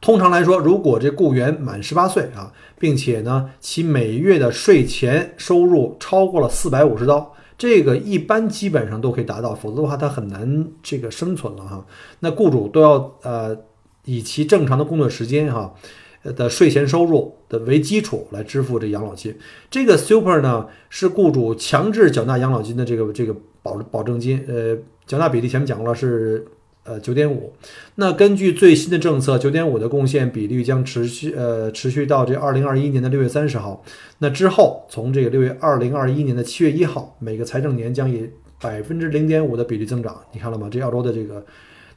[0.00, 11.84] 通常来说，如果这雇员满十八岁啊，并且呢其每月的税前收入超过了四百五十刀，这个一般基本上都可以达到，否则的话他很难这个生存了哈。
[12.20, 13.56] 那雇主都要呃
[14.04, 15.74] 以其正常的工作时间哈。
[16.22, 19.34] 的税前收入的为基础来支付这养老金，
[19.70, 24.76] 这个 super 呢是雇主强制缴纳养老金的这个这个保保证金，呃，
[25.06, 26.46] 缴纳比例前面讲过了是
[26.84, 27.52] 呃九点五，
[27.94, 33.82] 那根据最新的政策，九点五的贡献比率将持续呃持续到这二零二一年的六月三十号，
[34.18, 38.28] 那之后从这个六月二零二一年的七月一号，每个财政年将以
[38.60, 40.68] 百分之零点五的比例增长，你看了吗？
[40.70, 41.44] 这澳洲的这个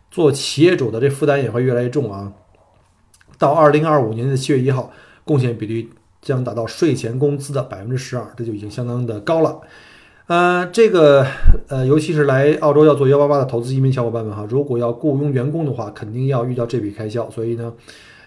[0.09, 2.31] 做企业主的这负担也会越来越重啊。
[3.41, 4.91] 到二零二五年的七月一号，
[5.25, 5.89] 贡献比例
[6.21, 9.59] 将达到税前工资的百分之十二，这就已经相当的高了。
[10.27, 11.25] 呃，这个
[11.67, 17.73] 呃，尤其是来澳洲要做幺八八的投资移民小伙伴们哈，如果要雇佣员工的话，肯定要遇到这笔开销，所以呢，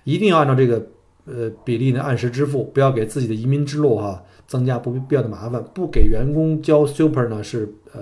[0.03, 0.85] 一定要按照这个
[1.27, 5.63] 呃比例呢按时支付，不要给自己的移民之路哈增加不必要的麻烦。
[5.73, 8.01] 不给员工交 super 呢是呃。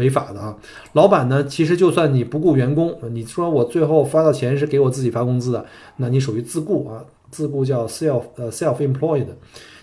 [0.00, 0.56] 违法的啊！
[0.94, 5.64] 老板呢，其实就算你不雇员工，你说我最后发的钱是给我自己发工资的，
[5.98, 9.26] 那你属于自雇啊，自雇叫 self 呃 self employed，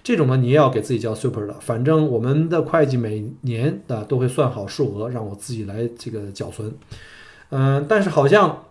[0.03, 1.53] 这种呢你也要给自己交 super 的。
[1.61, 6.73] 反正我们的会计每年的都会算好数额，让我自己来这个缴存。
[7.51, 8.63] 嗯，但是好像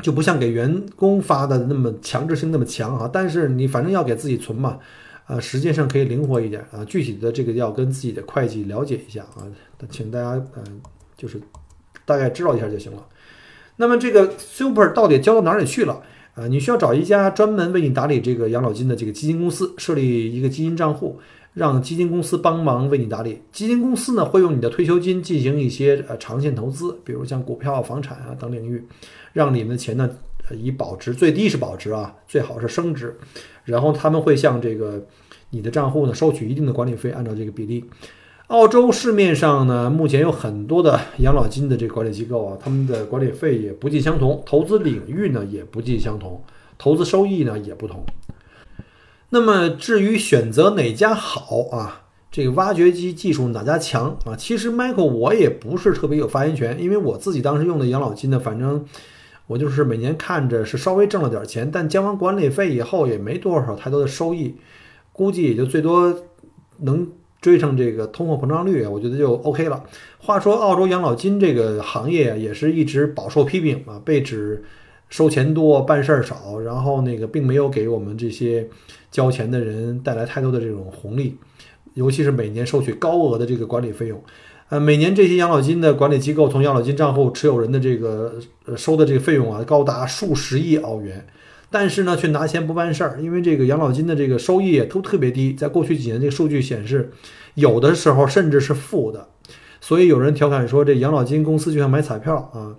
[0.00, 3.10] 就不像给员工发的那么强制性那么强啊。
[3.12, 4.78] 但是你反正要给自己存嘛。
[5.26, 9.42] 啊，时间上可以灵活一点啊，具体的这个要跟自己的会计了解一下啊，
[9.90, 10.80] 请大家嗯，
[11.16, 11.40] 就是
[12.04, 13.04] 大概知道一下就行了。
[13.76, 16.00] 那么这个 super 到底交到哪里去了
[16.34, 16.46] 啊？
[16.46, 21.18] 你需要找一家专门为你打理这个养老金的这个基金公司，设立一个基金账户，
[21.54, 23.42] 让基金公司帮忙为你打理。
[23.50, 28.86] 基金公司呢会用你的退休金进行一些呃长线投资，比如像股票、房产啊等领域，
[29.32, 30.08] 让你们的钱呢
[30.54, 33.18] 以保值，最低是保值啊，最好是升值。
[33.64, 35.06] 然后他们会向这个
[35.50, 37.84] 你的账户呢收取一定的管理费，按照这个比例，
[38.46, 46.40] 澳洲市面上呢，目前有很多的 养老金的这个管理机构啊，他们的管理费也不尽相同，投资领域呢也不尽相同，
[46.78, 48.04] 投资收益呢也不同。
[49.30, 54.36] 那么至于选择哪家好啊，这个挖掘机技术哪家强啊？
[54.36, 58.84] 其实 Michael 我也不是特别有发言权，因为我自己当时用的养老金呢，反正
[59.46, 64.56] 我就是每年看着是稍微挣了点钱，但交完管理费以后也没多少太多的收益，
[65.12, 66.14] 估计也就最多
[66.78, 67.08] 能。
[67.38, 69.84] 追上这个通货膨胀率，我觉得就 OK 了。
[70.18, 74.64] 话说，澳洲养老金这个行业，也是一直饱受批评啊，被指
[75.10, 78.66] 收钱多、办事儿少，然后那个并没有给我们这些
[79.12, 81.36] 交钱的人带来太多的这种红利，
[81.94, 84.20] 尤其是每年收取高额的这个管理费用。
[84.68, 91.26] 呃，每年这些养老金的管理机构从养老金账户持有人的这个呃收的这个费用啊，高达数十亿澳元。
[91.70, 97.12] 但是呢，却拿钱不办事儿，因为这个养老金的这个收益都特别低，在过去几年，这个数据显示，
[97.54, 99.28] 有的时候甚至是负的。
[99.80, 102.76] 所以有人调侃说，这养老金公司就像买彩票啊，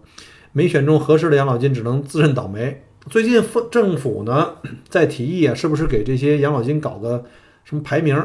[0.54, 2.84] 没选中合适的养老金，只能自认倒霉。
[3.10, 4.56] 最近政府呢
[4.90, 7.26] 在提议啊，是不是给这些养老金搞个
[7.64, 8.22] 什么排名，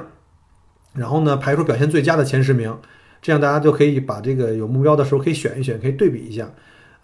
[0.94, 2.77] 然后呢排出表现最佳的前十名，
[3.22, 6.52] 这样大家就可以把这个有目标的时候可以选一选，可以对比一下。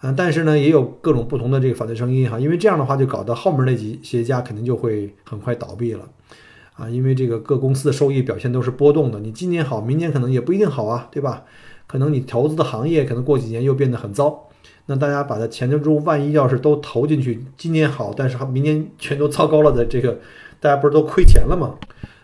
[0.01, 6.07] 嗯，但是呢，也有各种不同的这个反对声音哈，因为这样的话就搞得后面那几些家肯定就会很快倒闭了，
[6.75, 11.43] 啊，因为这个各公司的收益表现都是波动的，你今年好，明年可能也不一定好啊，对吧？
[11.85, 14.47] 可能你投资的行业可能过几年又变得很糟，
[14.85, 20.19] 那大家把它钱中万一要是都投进去，今年好，但是明年全都糟糕了的这个，
[20.61, 21.75] 大家不是都亏钱了吗？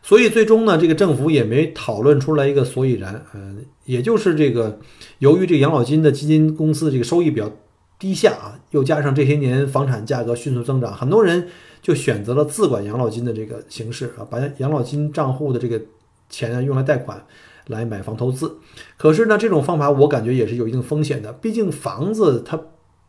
[0.05, 4.79] 所以最终呢，这个政府也没讨论出来一个所以然，嗯，也就是这个
[5.19, 7.51] 由于这个养老金的基金公司这个收益比较。
[7.97, 11.47] 低下啊，又加上这些年房产价格迅速增长，很多人
[11.81, 15.81] 就选择了自管养老金的这个形式啊，把养老金账户的这个
[16.29, 17.25] 钱啊用来贷款
[17.67, 18.57] 来买房投资。
[18.97, 22.59] 可是呢，这种方法我感觉也是有一定风险的，毕竟房子它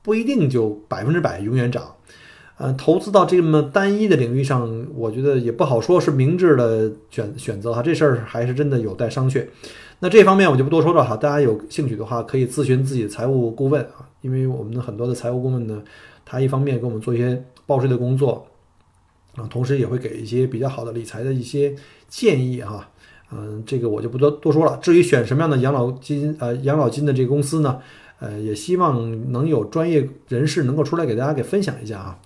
[0.02, 1.95] 不一定就百分之百永远涨。
[2.58, 9.46] 呃，投资到这么单一的领域上，我觉得也不好说是明智的选选择哈，这事儿还是真的有待商榷。
[9.98, 15.82] 那这方面我就不多说了哈，大家有兴趣的话可以咨询自己的财务顾问啊，因为我们的很多的财务顾问呢，
[16.24, 18.46] 他一方面给我们做一些报税的工作
[19.36, 21.74] 啊，同时也会给一些比较好的理财的一些
[22.08, 22.88] 建议哈，
[23.32, 24.78] 嗯，这个我就不多多说了。
[24.82, 27.78] 至于选什么样的养老金呃养老金的这个公司呢，
[28.18, 32.18] 呃，也希望能有专业人士能够出来给大家给分享一下啊，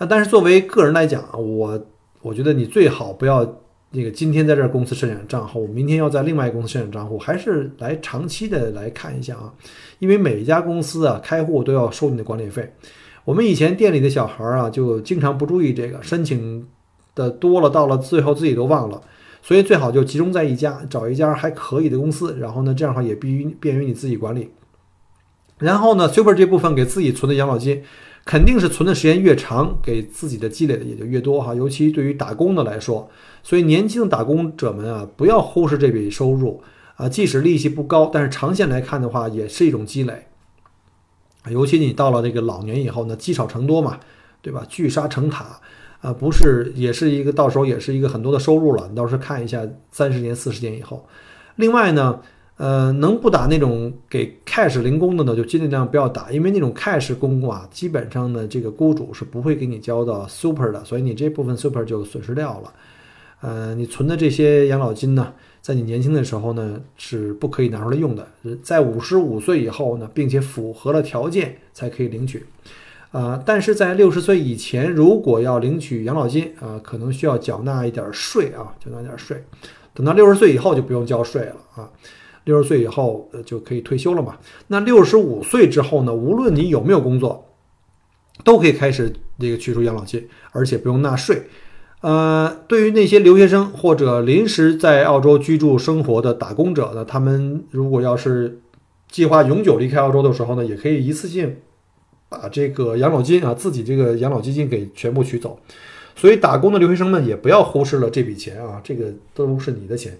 [0.00, 1.86] 啊，但是作为个人来讲，我
[2.22, 3.60] 我觉得你最好不要。
[3.92, 9.52] 那个今天在这公司申请账户，明天要在另外一个公司申请账户，还是来长期的来看一下啊？
[9.98, 12.72] 因为每一家公司啊，开户都要收你的管理费。
[13.24, 16.64] 我们以前店里的小孩啊，就经常不注意这个，申请
[17.16, 19.02] 的多了，到了最后自己都忘了。
[19.42, 24.48] 所以最好就集中在一家，找一家还可以的公司，然后呢，这样的话也便于便于你自己管理。
[25.58, 27.82] 然后呢，super 这部分给自己存的养老金。
[28.30, 31.52] 肯定是存的时间越长，给自己的积累的也就越多哈。
[31.52, 33.10] 尤其对于打工的来说，
[33.42, 36.62] 所以年轻的打工者们啊，不要忽视这笔收入
[36.94, 37.08] 啊。
[37.08, 40.28] 即使利息不高，但是长线来看的话，也是一种积累。
[41.48, 43.98] 尤其你到了这个老年以后呢，积少成多嘛，
[44.40, 44.64] 对吧？
[44.68, 45.60] 聚沙成塔
[46.00, 48.86] 啊，不是也是一个到时候也是一个很多的收入了。
[48.88, 51.04] 你到时候看一下三十年、四十年以后。
[51.56, 52.20] 另外呢。
[52.60, 62.72] 呃，能不打那种给 cash 零工的呢，就尽量不要打，因为那种 cash 工啊，基本上呢，这个雇主是不会给你交到 super 的，所以你这部分 super 就损失掉了。
[63.40, 68.28] 呃，你存的这些养老金呢，在你年轻的时候呢，是不可以拿出来用的，
[68.62, 72.44] 在五十五岁以后呢，并且符合了条件才可以领取。
[73.10, 79.42] 啊，但是在六十岁以前，如果要领取养老金啊，可能需要缴纳一点税啊，缴纳一点税。
[79.94, 81.88] 等到六十岁以后就不用交税了啊。
[82.50, 84.36] 六十岁以后，呃，就可以退休了嘛。
[84.66, 86.12] 那六十五岁之后呢？
[86.12, 87.46] 无论你有没有工作，
[88.42, 91.42] 都可以开始这个取出养老金，而且不用纳税。
[92.00, 98.60] 呃，对于那些留学生或者临时在澳洲居住生活的打工者呢，他们如果要是
[99.08, 101.56] 计划永久离开澳洲的时候呢，也可以一次性
[102.28, 105.60] 把这个养老金啊，自己这个养老基金给全部取走。
[106.16, 110.18] 所以，打工的留学生们也不要忽视了这笔钱啊，这个都是你的钱。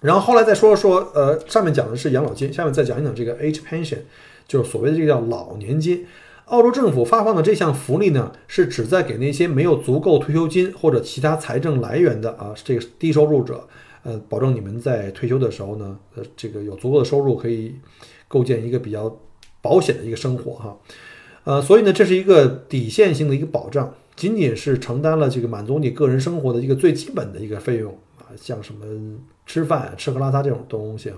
[0.00, 3.98] 然后后来再说说，呃，上面讲的是养老金，下面再讲一讲这个 age pension，
[4.48, 6.06] 就是所谓的这个叫老年金。
[6.46, 13.68] 澳洲政府发放的这项福利呢，是旨在给那些没有足够退休金或者其他财政来源的啊，这个低收入者，
[14.02, 17.76] 呃，保证你们在退休的时候呢，呃，这个有足够的收入，可以
[18.26, 19.16] 构建一个比较
[19.62, 20.76] 保险的一个生活哈。
[21.44, 27.96] 呃，所以呢，这是一个底线性的一个保障，仅仅是承担了这个满足你个人生活的一个最基本的一个费用。
[28.36, 28.84] 像什么
[29.46, 31.16] 吃饭、吃喝拉撒这种东西啊。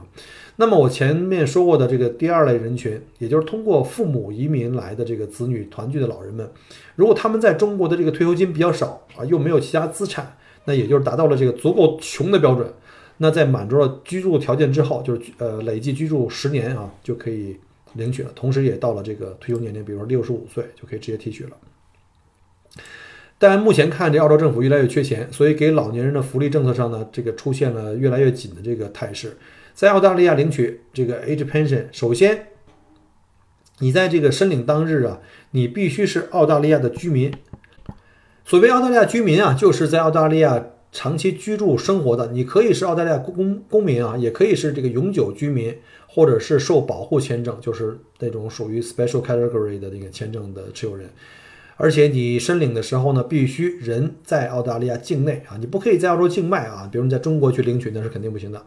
[0.56, 6.50] 那么我前面说过的这个第二类人群，也就是通过父母移民来的这个子女团聚的老人们，
[6.94, 12.72] 如果他们在中国的这个退休金比较少啊，又没有其他资产，那也就是达到了这个足够穷的标准，
[13.16, 17.58] 那在满足了居住条件之后，就是呃累计居住十年啊，就可以
[17.94, 21.56] 领取了，同时也到了这个退休年龄，比如说六十五岁就可以直接提取了。
[23.42, 29.36] 但目前看，这澳洲政府越来越缺钱，所以给老年人的福利政策上呢，这个出现了越来越紧的这个态势。
[29.74, 32.46] 在澳大利亚领取这个 age pension，首先，
[33.80, 35.18] 你在这个申领当日啊，
[35.50, 37.34] 你必须是澳大利亚的居民。
[38.44, 42.28] 所谓澳大利亚居民啊，就是在澳大利亚长期居住生活的。
[42.28, 45.76] 你可以是澳大利亚公公民啊，也可以是这个永久居民，
[46.06, 51.10] 或者是受保护签证，就是那种属于 special category 的那个签证的持有人。
[51.82, 58.64] 而且你申领的时候呢，必须人在澳大利亚境内啊，你不可以在澳洲境外啊，比如你在中国去领取那是肯定不行的。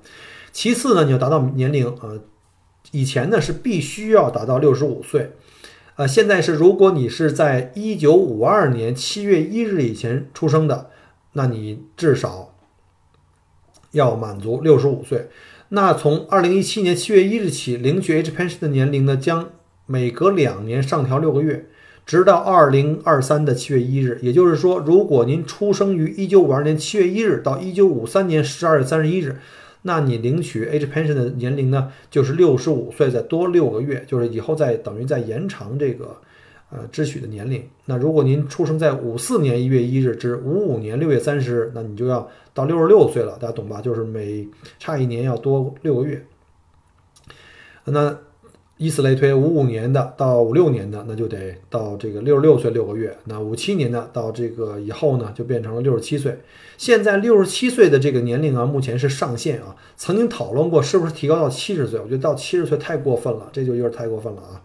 [0.51, 2.11] 其次呢，你要达到年龄啊，
[2.91, 5.31] 以前呢是必须要达到六十五岁，
[5.95, 10.89] 呃，现在是如果你是在一九五二年七月一日以前出生的，
[11.31, 12.53] 那你至少
[13.91, 15.29] 要满足六十五岁。
[15.69, 19.51] 那从二零一七年七月一日起，领取 H pension 的年龄呢，将
[19.85, 21.69] 每隔两年上调六个月，
[22.05, 24.19] 直到二零二三的七月一日。
[24.21, 29.37] 也就是说，如果您出生于一九五二年七月一日到一九五三年十二月三十一日。
[29.87, 36.17] 那你领取 age pension 的年龄呢，就是六十五岁，再多六个月，就是以后再等于再延长这个
[36.71, 37.63] 呃支取的年龄。
[37.85, 43.79] 那如果您出生在五四年一月一日至五五年六月三十日，那你就要到六十六岁了，大家懂吧？
[43.79, 44.47] 就是每
[44.79, 46.25] 差一年要多六个月。
[47.85, 48.17] 那。
[48.77, 56.37] 以此类推，五五年的到五六年的，那就得到这个六十六岁六个月；那五七年的到这个以后呢，就变成了六十七岁。
[56.77, 59.73] 现在六十七岁的这个年龄啊，目前是上限啊。
[59.95, 64.61] 曾经讨论过是不是提高到七十岁，我觉得到七十岁太过分了，这就有点太过分了啊。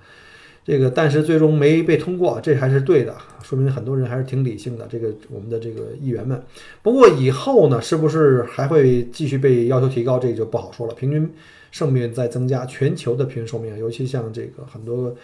[0.64, 4.88] 这个但是最终没被通过，这还是对的，说明很多人还是挺理性的。
[4.90, 6.42] 这个我们的这个议员们，
[6.82, 10.94] 不过以后呢，是不是还会继续被要求提高，这就不好说了。
[10.94, 11.32] 平均。
[11.70, 15.14] 寿命在增加，全球的平均寿命，尤其像这个很多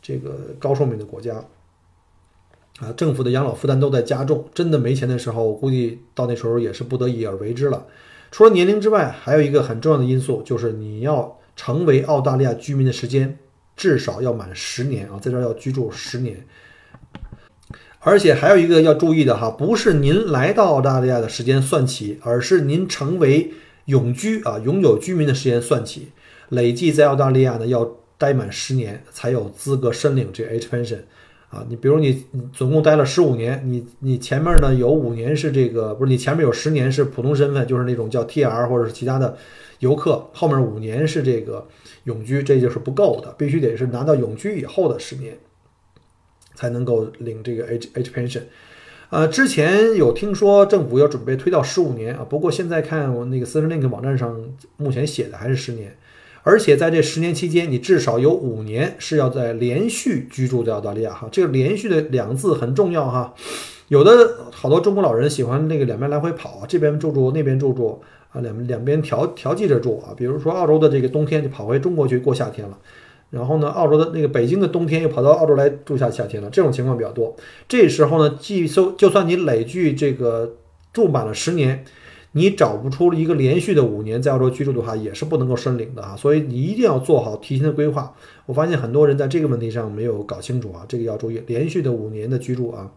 [0.00, 1.44] 这个高寿命的国家，
[2.78, 4.48] 啊，政府的养老负担都在加重。
[4.54, 7.84] 真的没钱的时候，我估计到那时候也是不得已而为之了。
[8.30, 13.36] 除了年龄之外，还有一个很重要的因素，就是你要成为澳大利亚居民的时间
[13.76, 16.46] 至少要满十年啊，在这儿要居住十年。
[17.98, 23.52] 而且还有一个要注意的哈，不是您来到澳大利亚的时间算起，而是您成为。
[23.88, 26.08] 永居啊，永久居民的时间算起，
[26.50, 30.98] 累计在澳大利亚呢要待满十年才有资格申领这 H pension，
[31.48, 31.64] 啊。
[31.70, 39.38] 你比如你总共待了十五年，你你前面呢有五年是这个不是你前面有十年是普通身份，就是那种叫 TR 或者是其他的
[39.78, 41.66] 游客，后面五年是这个
[42.04, 45.38] 永居，这就是不够的，必须得是拿到永居以后的十年
[46.54, 48.42] 才能够领这个 H H pension。
[49.10, 54.38] 呃，之前有听说政府要准备推到十五年啊，不过现在看我那个 s e r l i n k 网站上
[54.76, 55.96] 目前写的还是十年，
[56.42, 63.34] 而且在这十年期间，你至少有五年是要在连续居住在澳大利亚哈，这个连续的两个字很重要哈。
[63.88, 68.02] 有的好多中国老人喜欢那个两边来回跑，这边住住那边住住
[68.32, 72.76] 啊，两两边调调剂着住啊，比如说澳洲的这个冬天就跑回中国去过夏天了。
[73.30, 77.36] 然后呢，澳洲的那个北京的冬天又跑到澳洲来住下夏天了，这种情况比较多。
[77.68, 80.56] 这时候呢，既收就算你累计这个
[80.92, 81.84] 住满了十年，
[82.32, 86.16] 你找不出一个连续的五年在澳洲居住的话，也是不能够申领的啊。
[86.16, 88.14] 所以你一定要做好提前的规划。
[88.46, 92.92] 我发现很多人在这个问题上没有搞清楚啊，这个要注意连续的五年的居住啊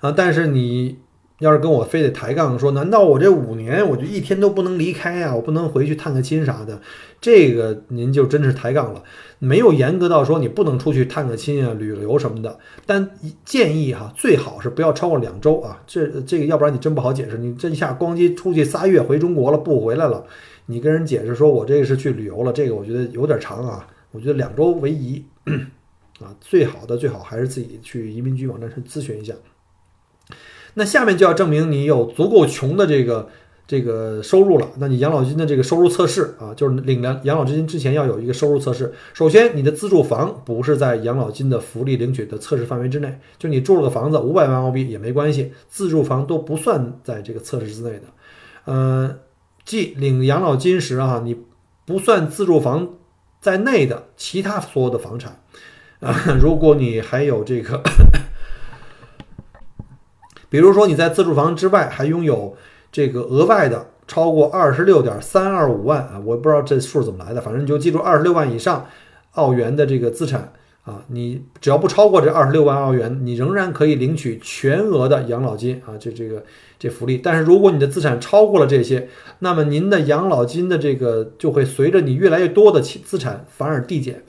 [0.00, 0.12] 啊！
[0.12, 0.98] 但是你。
[1.40, 5.34] 要是跟我非得抬杠说，难道我这五年我就一天都不能离开呀？
[5.34, 6.80] 我不能回去探个亲啥的？
[7.20, 9.02] 这个您就真是抬杠了。
[9.38, 12.58] 没有严格到说你不能出去探个亲啊、旅游什么的。
[12.86, 13.10] 但
[13.44, 15.82] 建议哈，最好是不要超过两周啊。
[15.86, 17.38] 这这个要不然你真不好解释。
[17.38, 20.24] 你这下咣叽出去仨月回中国了不回来了，
[20.66, 23.88] 你跟人解释说我这个是去旅游了，这个我觉得有点长啊。
[24.12, 25.24] 我觉得两周为宜
[26.20, 29.32] 啊，最好的最好还是自己去移民局网站上咨询一下。
[30.74, 33.28] 那下面就要证明你有足够穷的这个
[33.66, 34.68] 这个收入了。
[34.78, 38.92] 那你养老金的这个收入测试啊，就是领了养老金之前要有一个收入测试。
[39.12, 48.02] 首先，你的自住房不是在养老金的福利领取的测试范围之内，就你住了个房子五百万澳币也没关系，自住房都不算在这个测试之内的。
[48.64, 49.16] 呃，
[49.64, 51.36] 即领养老金时啊，你
[51.84, 52.88] 不算自住房
[53.40, 55.40] 在内的其他所有的房产
[56.00, 57.80] 啊， 如果你还有这个。
[60.50, 62.54] 比如说你在自住房之外还拥有
[62.92, 68.86] 这个额外的超过二十六点三二五万啊，我不知道这数怎么来的，反正你就记住二十六万以上
[69.34, 76.42] 澳元的这个资产啊，你只要不超过这二十六万澳元，你仍然可以领取全额的养老金啊，这这个
[76.80, 77.18] 这福利。
[77.18, 84.24] 但是如果你的资产超过了这些，那么您的养老金的这个就会随着你越来越多的资产反而递减。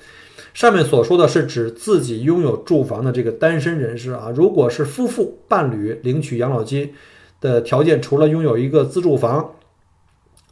[0.54, 6.94] 上面所说的是指自己拥有住房的这个单身人士啊，如果是夫妇伴侣领取养老金
[7.40, 9.56] 的条件，除了拥有一个自住房，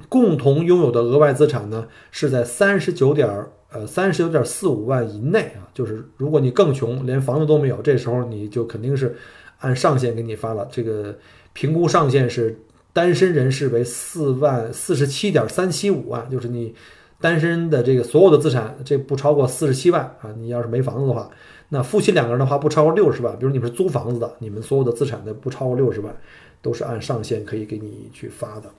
[0.07, 3.27] 共同拥有的额外资产呢是在三十九点
[3.71, 9.17] 呃三十九点四五万以内啊，就是如果你更穷，连房子都没有，这时候你就肯定是
[9.59, 10.65] 按上限给你发了。
[10.71, 11.17] 这个
[11.51, 12.57] 评估上限是
[12.93, 16.73] 单身人士为四万四十七点三七五万，就是你。
[17.21, 20.31] 单身的这个所有的资产，这不超过四十七万啊！
[20.37, 21.29] 你要是没房子的话，
[21.67, 23.37] 那夫妻两个人的话不超过六十万。
[23.37, 26.15] 比如你们是租房子的，你们所有的资产的不超过六十万，
[26.61, 28.69] 都是按上限可以给你去发的。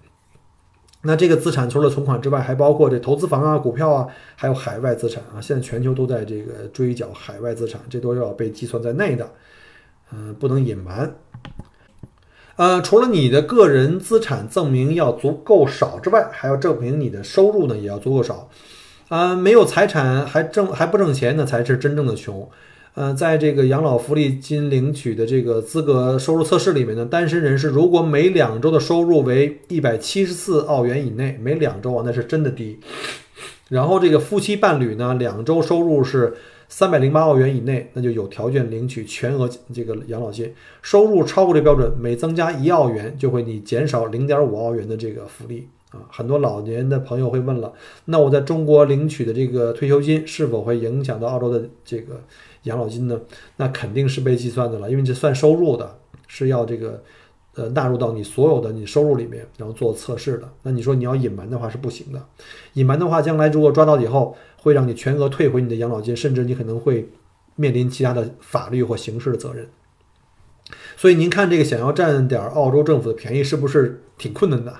[1.03, 5.41] 那这个资产除了存款之外，还包括这投资房啊、股票啊，还有海外资产啊。
[5.41, 9.30] 现在全球都在这个追缴海外资产，这都要被计算在内的，
[10.12, 11.14] 嗯，不能隐瞒。
[12.61, 18.50] 呃，除了你的个人资产证明要足够少之外，还要证明你的收入呢也要足够少。
[19.08, 22.46] 啊，没有财产还挣还不挣钱，那才是真正的穷。
[22.92, 32.78] 呃，在这个养老福利金领取的这个资格收入测试里面呢，单身人士如果每两周的收入为一百七十四澳元以内，每两周啊那是真的低。
[33.70, 36.34] 然后这个夫妻伴侣呢，两周收入是。
[36.72, 40.54] 三百零八澳元以内，那就有条件领取全额这个养老金。
[40.80, 45.98] 收入超过这标准，每增加一澳元，就会你减少零点五澳元的这个福利啊。
[46.08, 47.72] 很多老年的朋友会问了，
[48.04, 52.22] 那我在中国领取的这个退休金是否会影响到澳洲的这个
[52.62, 53.20] 养老金呢？
[53.56, 55.98] 那肯定是被计算的了，因为这算收入的，
[56.28, 57.02] 是要这个。
[57.56, 60.48] 呃，纳入到你所有的你收入里面，然后做测试的。
[60.62, 62.24] 那你说你要隐瞒的话是不行的，
[62.74, 67.08] 隐瞒的话，将来如果抓到以后，会让你全额退回你的养老金，甚至你可能会
[67.56, 69.68] 面临其他的法律或刑事的责任。
[70.96, 74.74] 所以您看，这个想要占点澳洲政府的便宜，是不是挺困难的？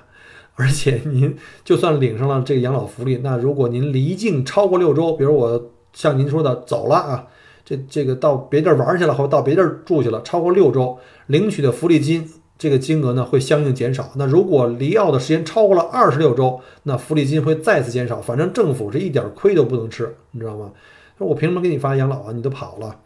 [0.55, 7.27] 而且您就算领上了这个养老福利，那如果您离境超过六周，比如我像您说的走了啊，
[7.65, 12.29] 这这个到别地儿玩去了，或到别地儿住去了，超过六周，领取的福利金。
[12.61, 14.11] 这个金额呢会相应减少。
[14.17, 18.21] 那如果离澳的时间超过了二十六周，那福利金会再次减少。
[18.21, 20.71] 反正政府是一点亏都不能吃，你知道吗？
[21.17, 22.31] 说我凭什么给你发养老啊？
[22.31, 22.99] 你都跑了。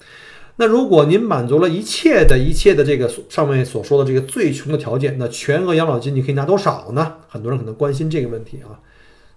[0.58, 7.16] 那如果您满足了一切的一切的这个上面所说的这个最穷的条件，那全额养老金你可以拿多少呢？
[7.30, 8.76] 很多人可能关心这个问题啊。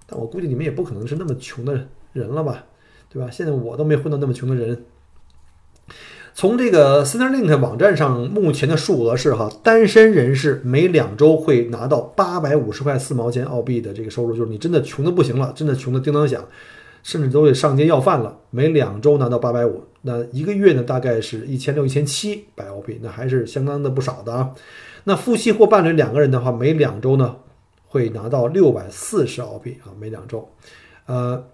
[0.05, 2.65] 但我估计你们也不可能是那么穷的人了吧，
[3.09, 3.31] 对吧？
[3.31, 4.85] 现在我都没混到那么穷的人。
[6.39, 16.47] 从这个 Centrelink 网站上目前的数额是哈，单身人士每两周会拿到八百五十块四毛钱澳币的这个收入，就是你真的穷的不行了，真的穷的叮当响，
[17.03, 18.39] 甚至都得上街要饭了。
[18.51, 24.53] 每两周拿到八百五，那一个月呢大概是一千六一千七百澳币，那还是相当的不少的啊。
[25.03, 27.35] 那夫妻或伴侣两个人的话，每两周呢
[27.89, 30.49] 会拿到六百四十澳币啊，每两周，
[31.07, 31.45] 呃。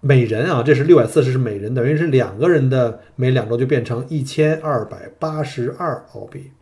[0.00, 6.52] 每人啊，这是六百四十是每人，等于是两个人的每两周就变成一千二百八十二澳币。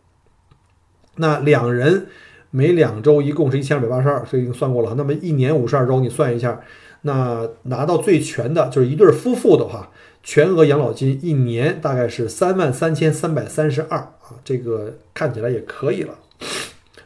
[1.17, 2.07] 那两人
[2.49, 4.95] 每两周一共是一千二百八十二，所以已经算过了。
[4.95, 6.59] 那么一年五十二周，你算一下，
[7.01, 9.91] 那拿到最全的就是一对夫妇的话，
[10.23, 16.15] 全额养老金一年大概是三万三千三百三十二啊，这个看起来也可以了。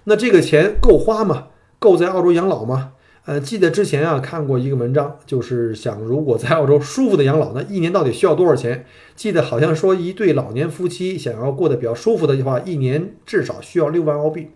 [0.05, 1.47] 那这个钱够花吗？
[1.79, 2.93] 够在澳洲养老吗？
[3.29, 8.87] 呃，记得之前啊看过一个文章，就是想如果在澳洲舒服的养老，那一年到底需要多少钱？
[9.15, 14.49] 记得好像说一对老年夫妻想要过得比较舒服的话，一年至少需要六万澳币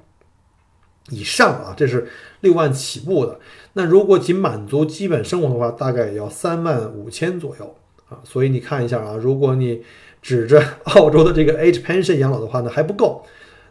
[1.12, 2.08] 以上啊，这是
[2.42, 3.40] 六万起步的。
[3.74, 7.76] 那如果仅满足基本生活的话，大概也要三万五千左右
[8.10, 8.18] 啊。
[8.24, 9.84] 所以你看一下啊，如果你
[10.20, 10.60] 指着
[10.96, 13.24] 澳洲的这个 age pension 养老的话呢，还不够，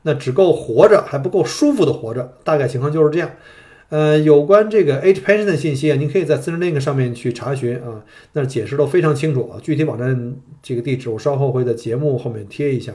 [0.02, 2.34] 那只够活着，还不够舒服的活着。
[2.44, 3.28] 大概情况就是这样。
[3.92, 9.60] 呃，有关这个 H pension 的信息啊，您可以在 Cerlink 上面去查询啊，那解释都非常清楚啊。
[9.62, 12.94] 具体网站这个地址我稍后会在节目后面贴一下。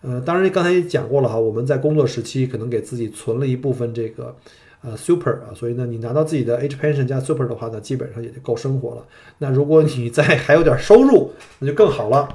[0.00, 4.34] 呃，当然刚才也讲过了哈，我们在工作时期可能给自己存了一部分这个
[4.80, 9.04] 呃 Super 啊，所以呢，你拿到自己的 H pension 加 Super 的话呢，基本上也就够生活了。
[9.36, 12.26] 那如果你再 还有点收入，那就更好了。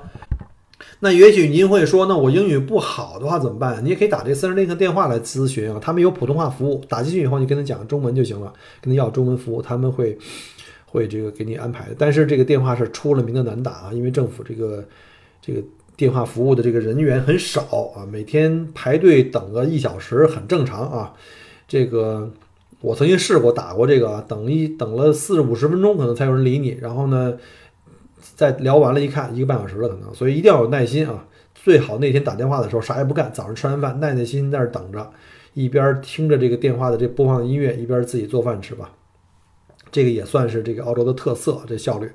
[1.00, 3.86] 那也许您会说，那我英语不好的话怎么办？
[3.86, 10.18] 你也可以打这个 Centrelink 电话来咨询啊，他们有普通话服务，打进去以后你跟他讲中文就行了，跟他要中文服务，他们会
[10.86, 11.90] 会这个给你安排。
[11.98, 14.84] 但是这个电话是出了名的难打啊，因为政府这个
[15.40, 15.62] 这个
[15.96, 17.62] 电话服务的这个人员很少
[17.96, 21.14] 啊，每天排队等个一小时很正常啊。
[21.68, 22.32] 这个
[22.82, 26.78] 我曾经试过打过这个，等一等了四五十分钟，可能才有人理你。
[26.82, 27.34] 然后呢，
[28.38, 30.14] 再聊完了，一看一个半小时了，可能。
[30.14, 31.26] 所以一定要有耐心啊！
[31.56, 35.10] 最好那天打电话的时候啥也不干，早上吃完饭耐耐心心在那等着，
[35.56, 38.92] 一边听着这个电话的这播放的音乐，一边自己做饭吃吧。
[39.92, 42.12] 这个也算是这个澳洲的特色，这效率。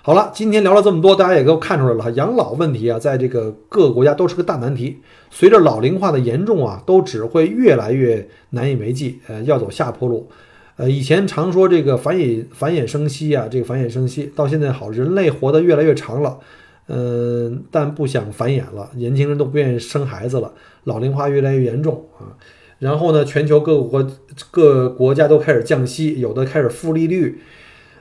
[0.00, 5.02] 好了，今天聊了这么多，大家也都看出来了，养老问题啊，在这个各个国家都是个大难题。
[5.28, 10.30] 随着老龄化的严重啊，都只会越来越难以为继，呃，要走下坡路。
[10.78, 16.38] 呃，以前常说这个繁衍繁衍生息啊，这个繁衍生息，到现在好，人类活得越来越长了，
[16.86, 20.52] 嗯，但不想繁衍了，年轻人都不愿意生孩子了，
[20.84, 22.38] 老龄化越来越严重啊。
[22.78, 24.08] 然后呢，全球各国
[24.52, 27.40] 各国家都开始降息，有的开始负利率。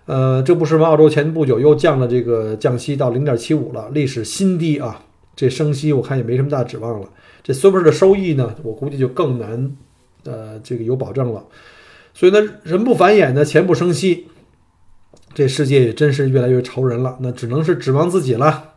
[0.05, 0.85] 呃，这不是吗？
[0.85, 5.03] 澳洲前不久又降了这个降息到零点七五了，历史新低啊！
[5.35, 7.09] 这升息我看也没什么大指望了。
[7.41, 9.71] 这 Super 的收益呢，我估计就更难，
[10.25, 11.43] 呃，这个有保证了。
[12.17, 14.27] 所以呢，人不繁衍呢，钱不生息，
[15.35, 17.19] 这世界也真是越来越愁人了。
[17.21, 18.73] 那只能是指望自己了，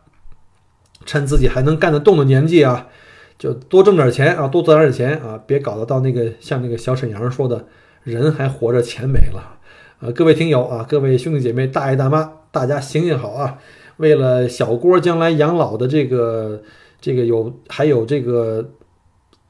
[1.07, 2.89] 趁自己还能干得动的年纪啊，
[3.39, 7.65] 就多挣点钱啊，多攒点钱啊，别搞得到那个像那个小沈阳说的，
[8.03, 9.57] 人还活着，钱没了。
[9.97, 13.57] 啊，各位听友啊，各位兄弟姐妹、大爷大妈，大家行行好啊！
[13.97, 16.61] 为了小郭将来养老的这个
[16.99, 18.69] 这个有还有这个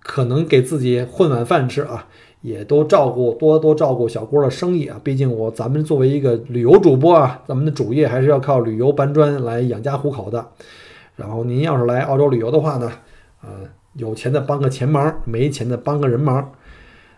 [0.01, 2.07] 可能给自己混碗饭吃啊，
[2.41, 4.99] 也都照顾多多照顾小郭的生意啊。
[5.03, 10.45] 毕竟我咱们作为一个旅游主播啊，咱们的主业还是要靠旅游搬砖来养家糊口的。
[11.15, 12.91] 然后您要是来澳洲旅游的话呢，
[13.41, 13.49] 啊，
[13.93, 16.51] 有钱的帮个钱忙，没钱的帮个人忙，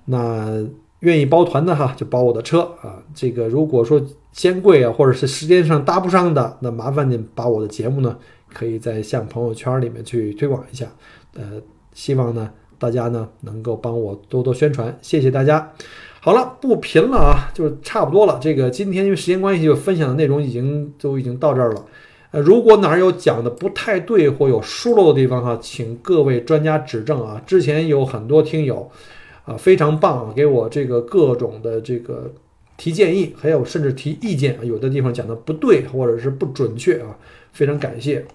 [0.05, 0.65] 那。
[1.03, 3.03] 愿意包团的哈，就包我的车啊。
[3.13, 4.01] 这个如果说
[4.32, 8.17] 嫌贵啊，或者是时间上搭不上的，那麻烦您把我的节目呢，
[8.53, 10.88] 可以在向朋友圈里面去推广一下。
[11.34, 11.61] 呃，
[11.91, 12.49] 希望呢
[12.84, 15.71] 大家呢能够帮我多多宣传，谢谢大家。
[16.19, 18.38] 好了，不贫了啊，就差不多了。
[18.41, 21.86] 这个今天因为时间关系，就分享的内容已经都已经到这儿了。
[22.31, 27.41] 呃，如果哪儿有讲的不太对或有疏漏的地方哈，请各位专家指正啊。
[27.47, 28.91] 之前有很多听友。
[29.45, 30.34] 啊，非常棒啊！
[30.34, 32.31] 给我这个各种的这个
[32.77, 37.13] 提建议，还有甚至提意见啊，有的地方讲的不对或者是不准确啊，
[37.51, 38.25] 非常感谢。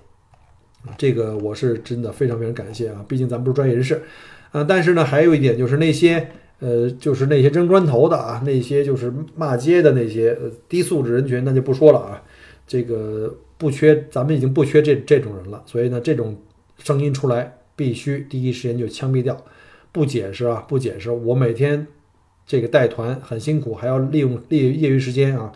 [0.99, 4.03] 这个我是真的非常非常感谢啊，毕竟咱不是专业人士
[4.51, 4.65] 啊。
[4.65, 6.29] 但是呢，还有一点就是那些
[6.61, 10.37] 呃，就是那些扔砖头的啊，那些就是骂街的那些
[10.69, 12.23] 低素质人群，那就不说了啊。
[12.67, 16.37] 这个不缺，咱们已经不缺这这种人了，所以呢，这种
[16.79, 19.37] 声音出来，必须第一时间就枪毙掉。
[19.91, 21.11] 不解释啊，不解释！
[21.11, 21.87] 我每天
[22.47, 25.51] 这个带团很辛苦，还要利用业业余时间啊。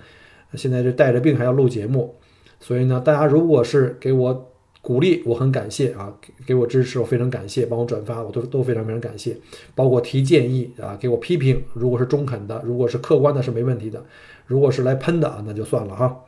[0.55, 2.16] 现在这带着病还要录节目，
[2.59, 4.52] 所以呢，大家如果是给我
[4.83, 9.37] 鼓励，我很感谢啊，给给我支持，我非常感谢，帮我转发，我都都非常非常感谢。
[9.76, 14.01] 包括提建议啊，给我批评，如果是中肯的，如果是客观的，是没问题的；
[14.45, 16.24] 如果是来喷的啊，那就算了哈。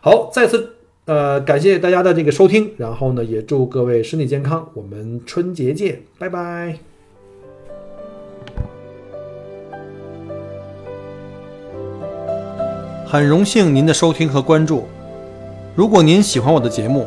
[0.00, 6.78] 好，再次呃感谢大家的这个收听，然后呢，也祝各位身体健康，我们春节见，拜拜。
[13.04, 14.84] 很荣幸您的收听和关注。
[15.74, 17.06] 如果您喜欢我的节目，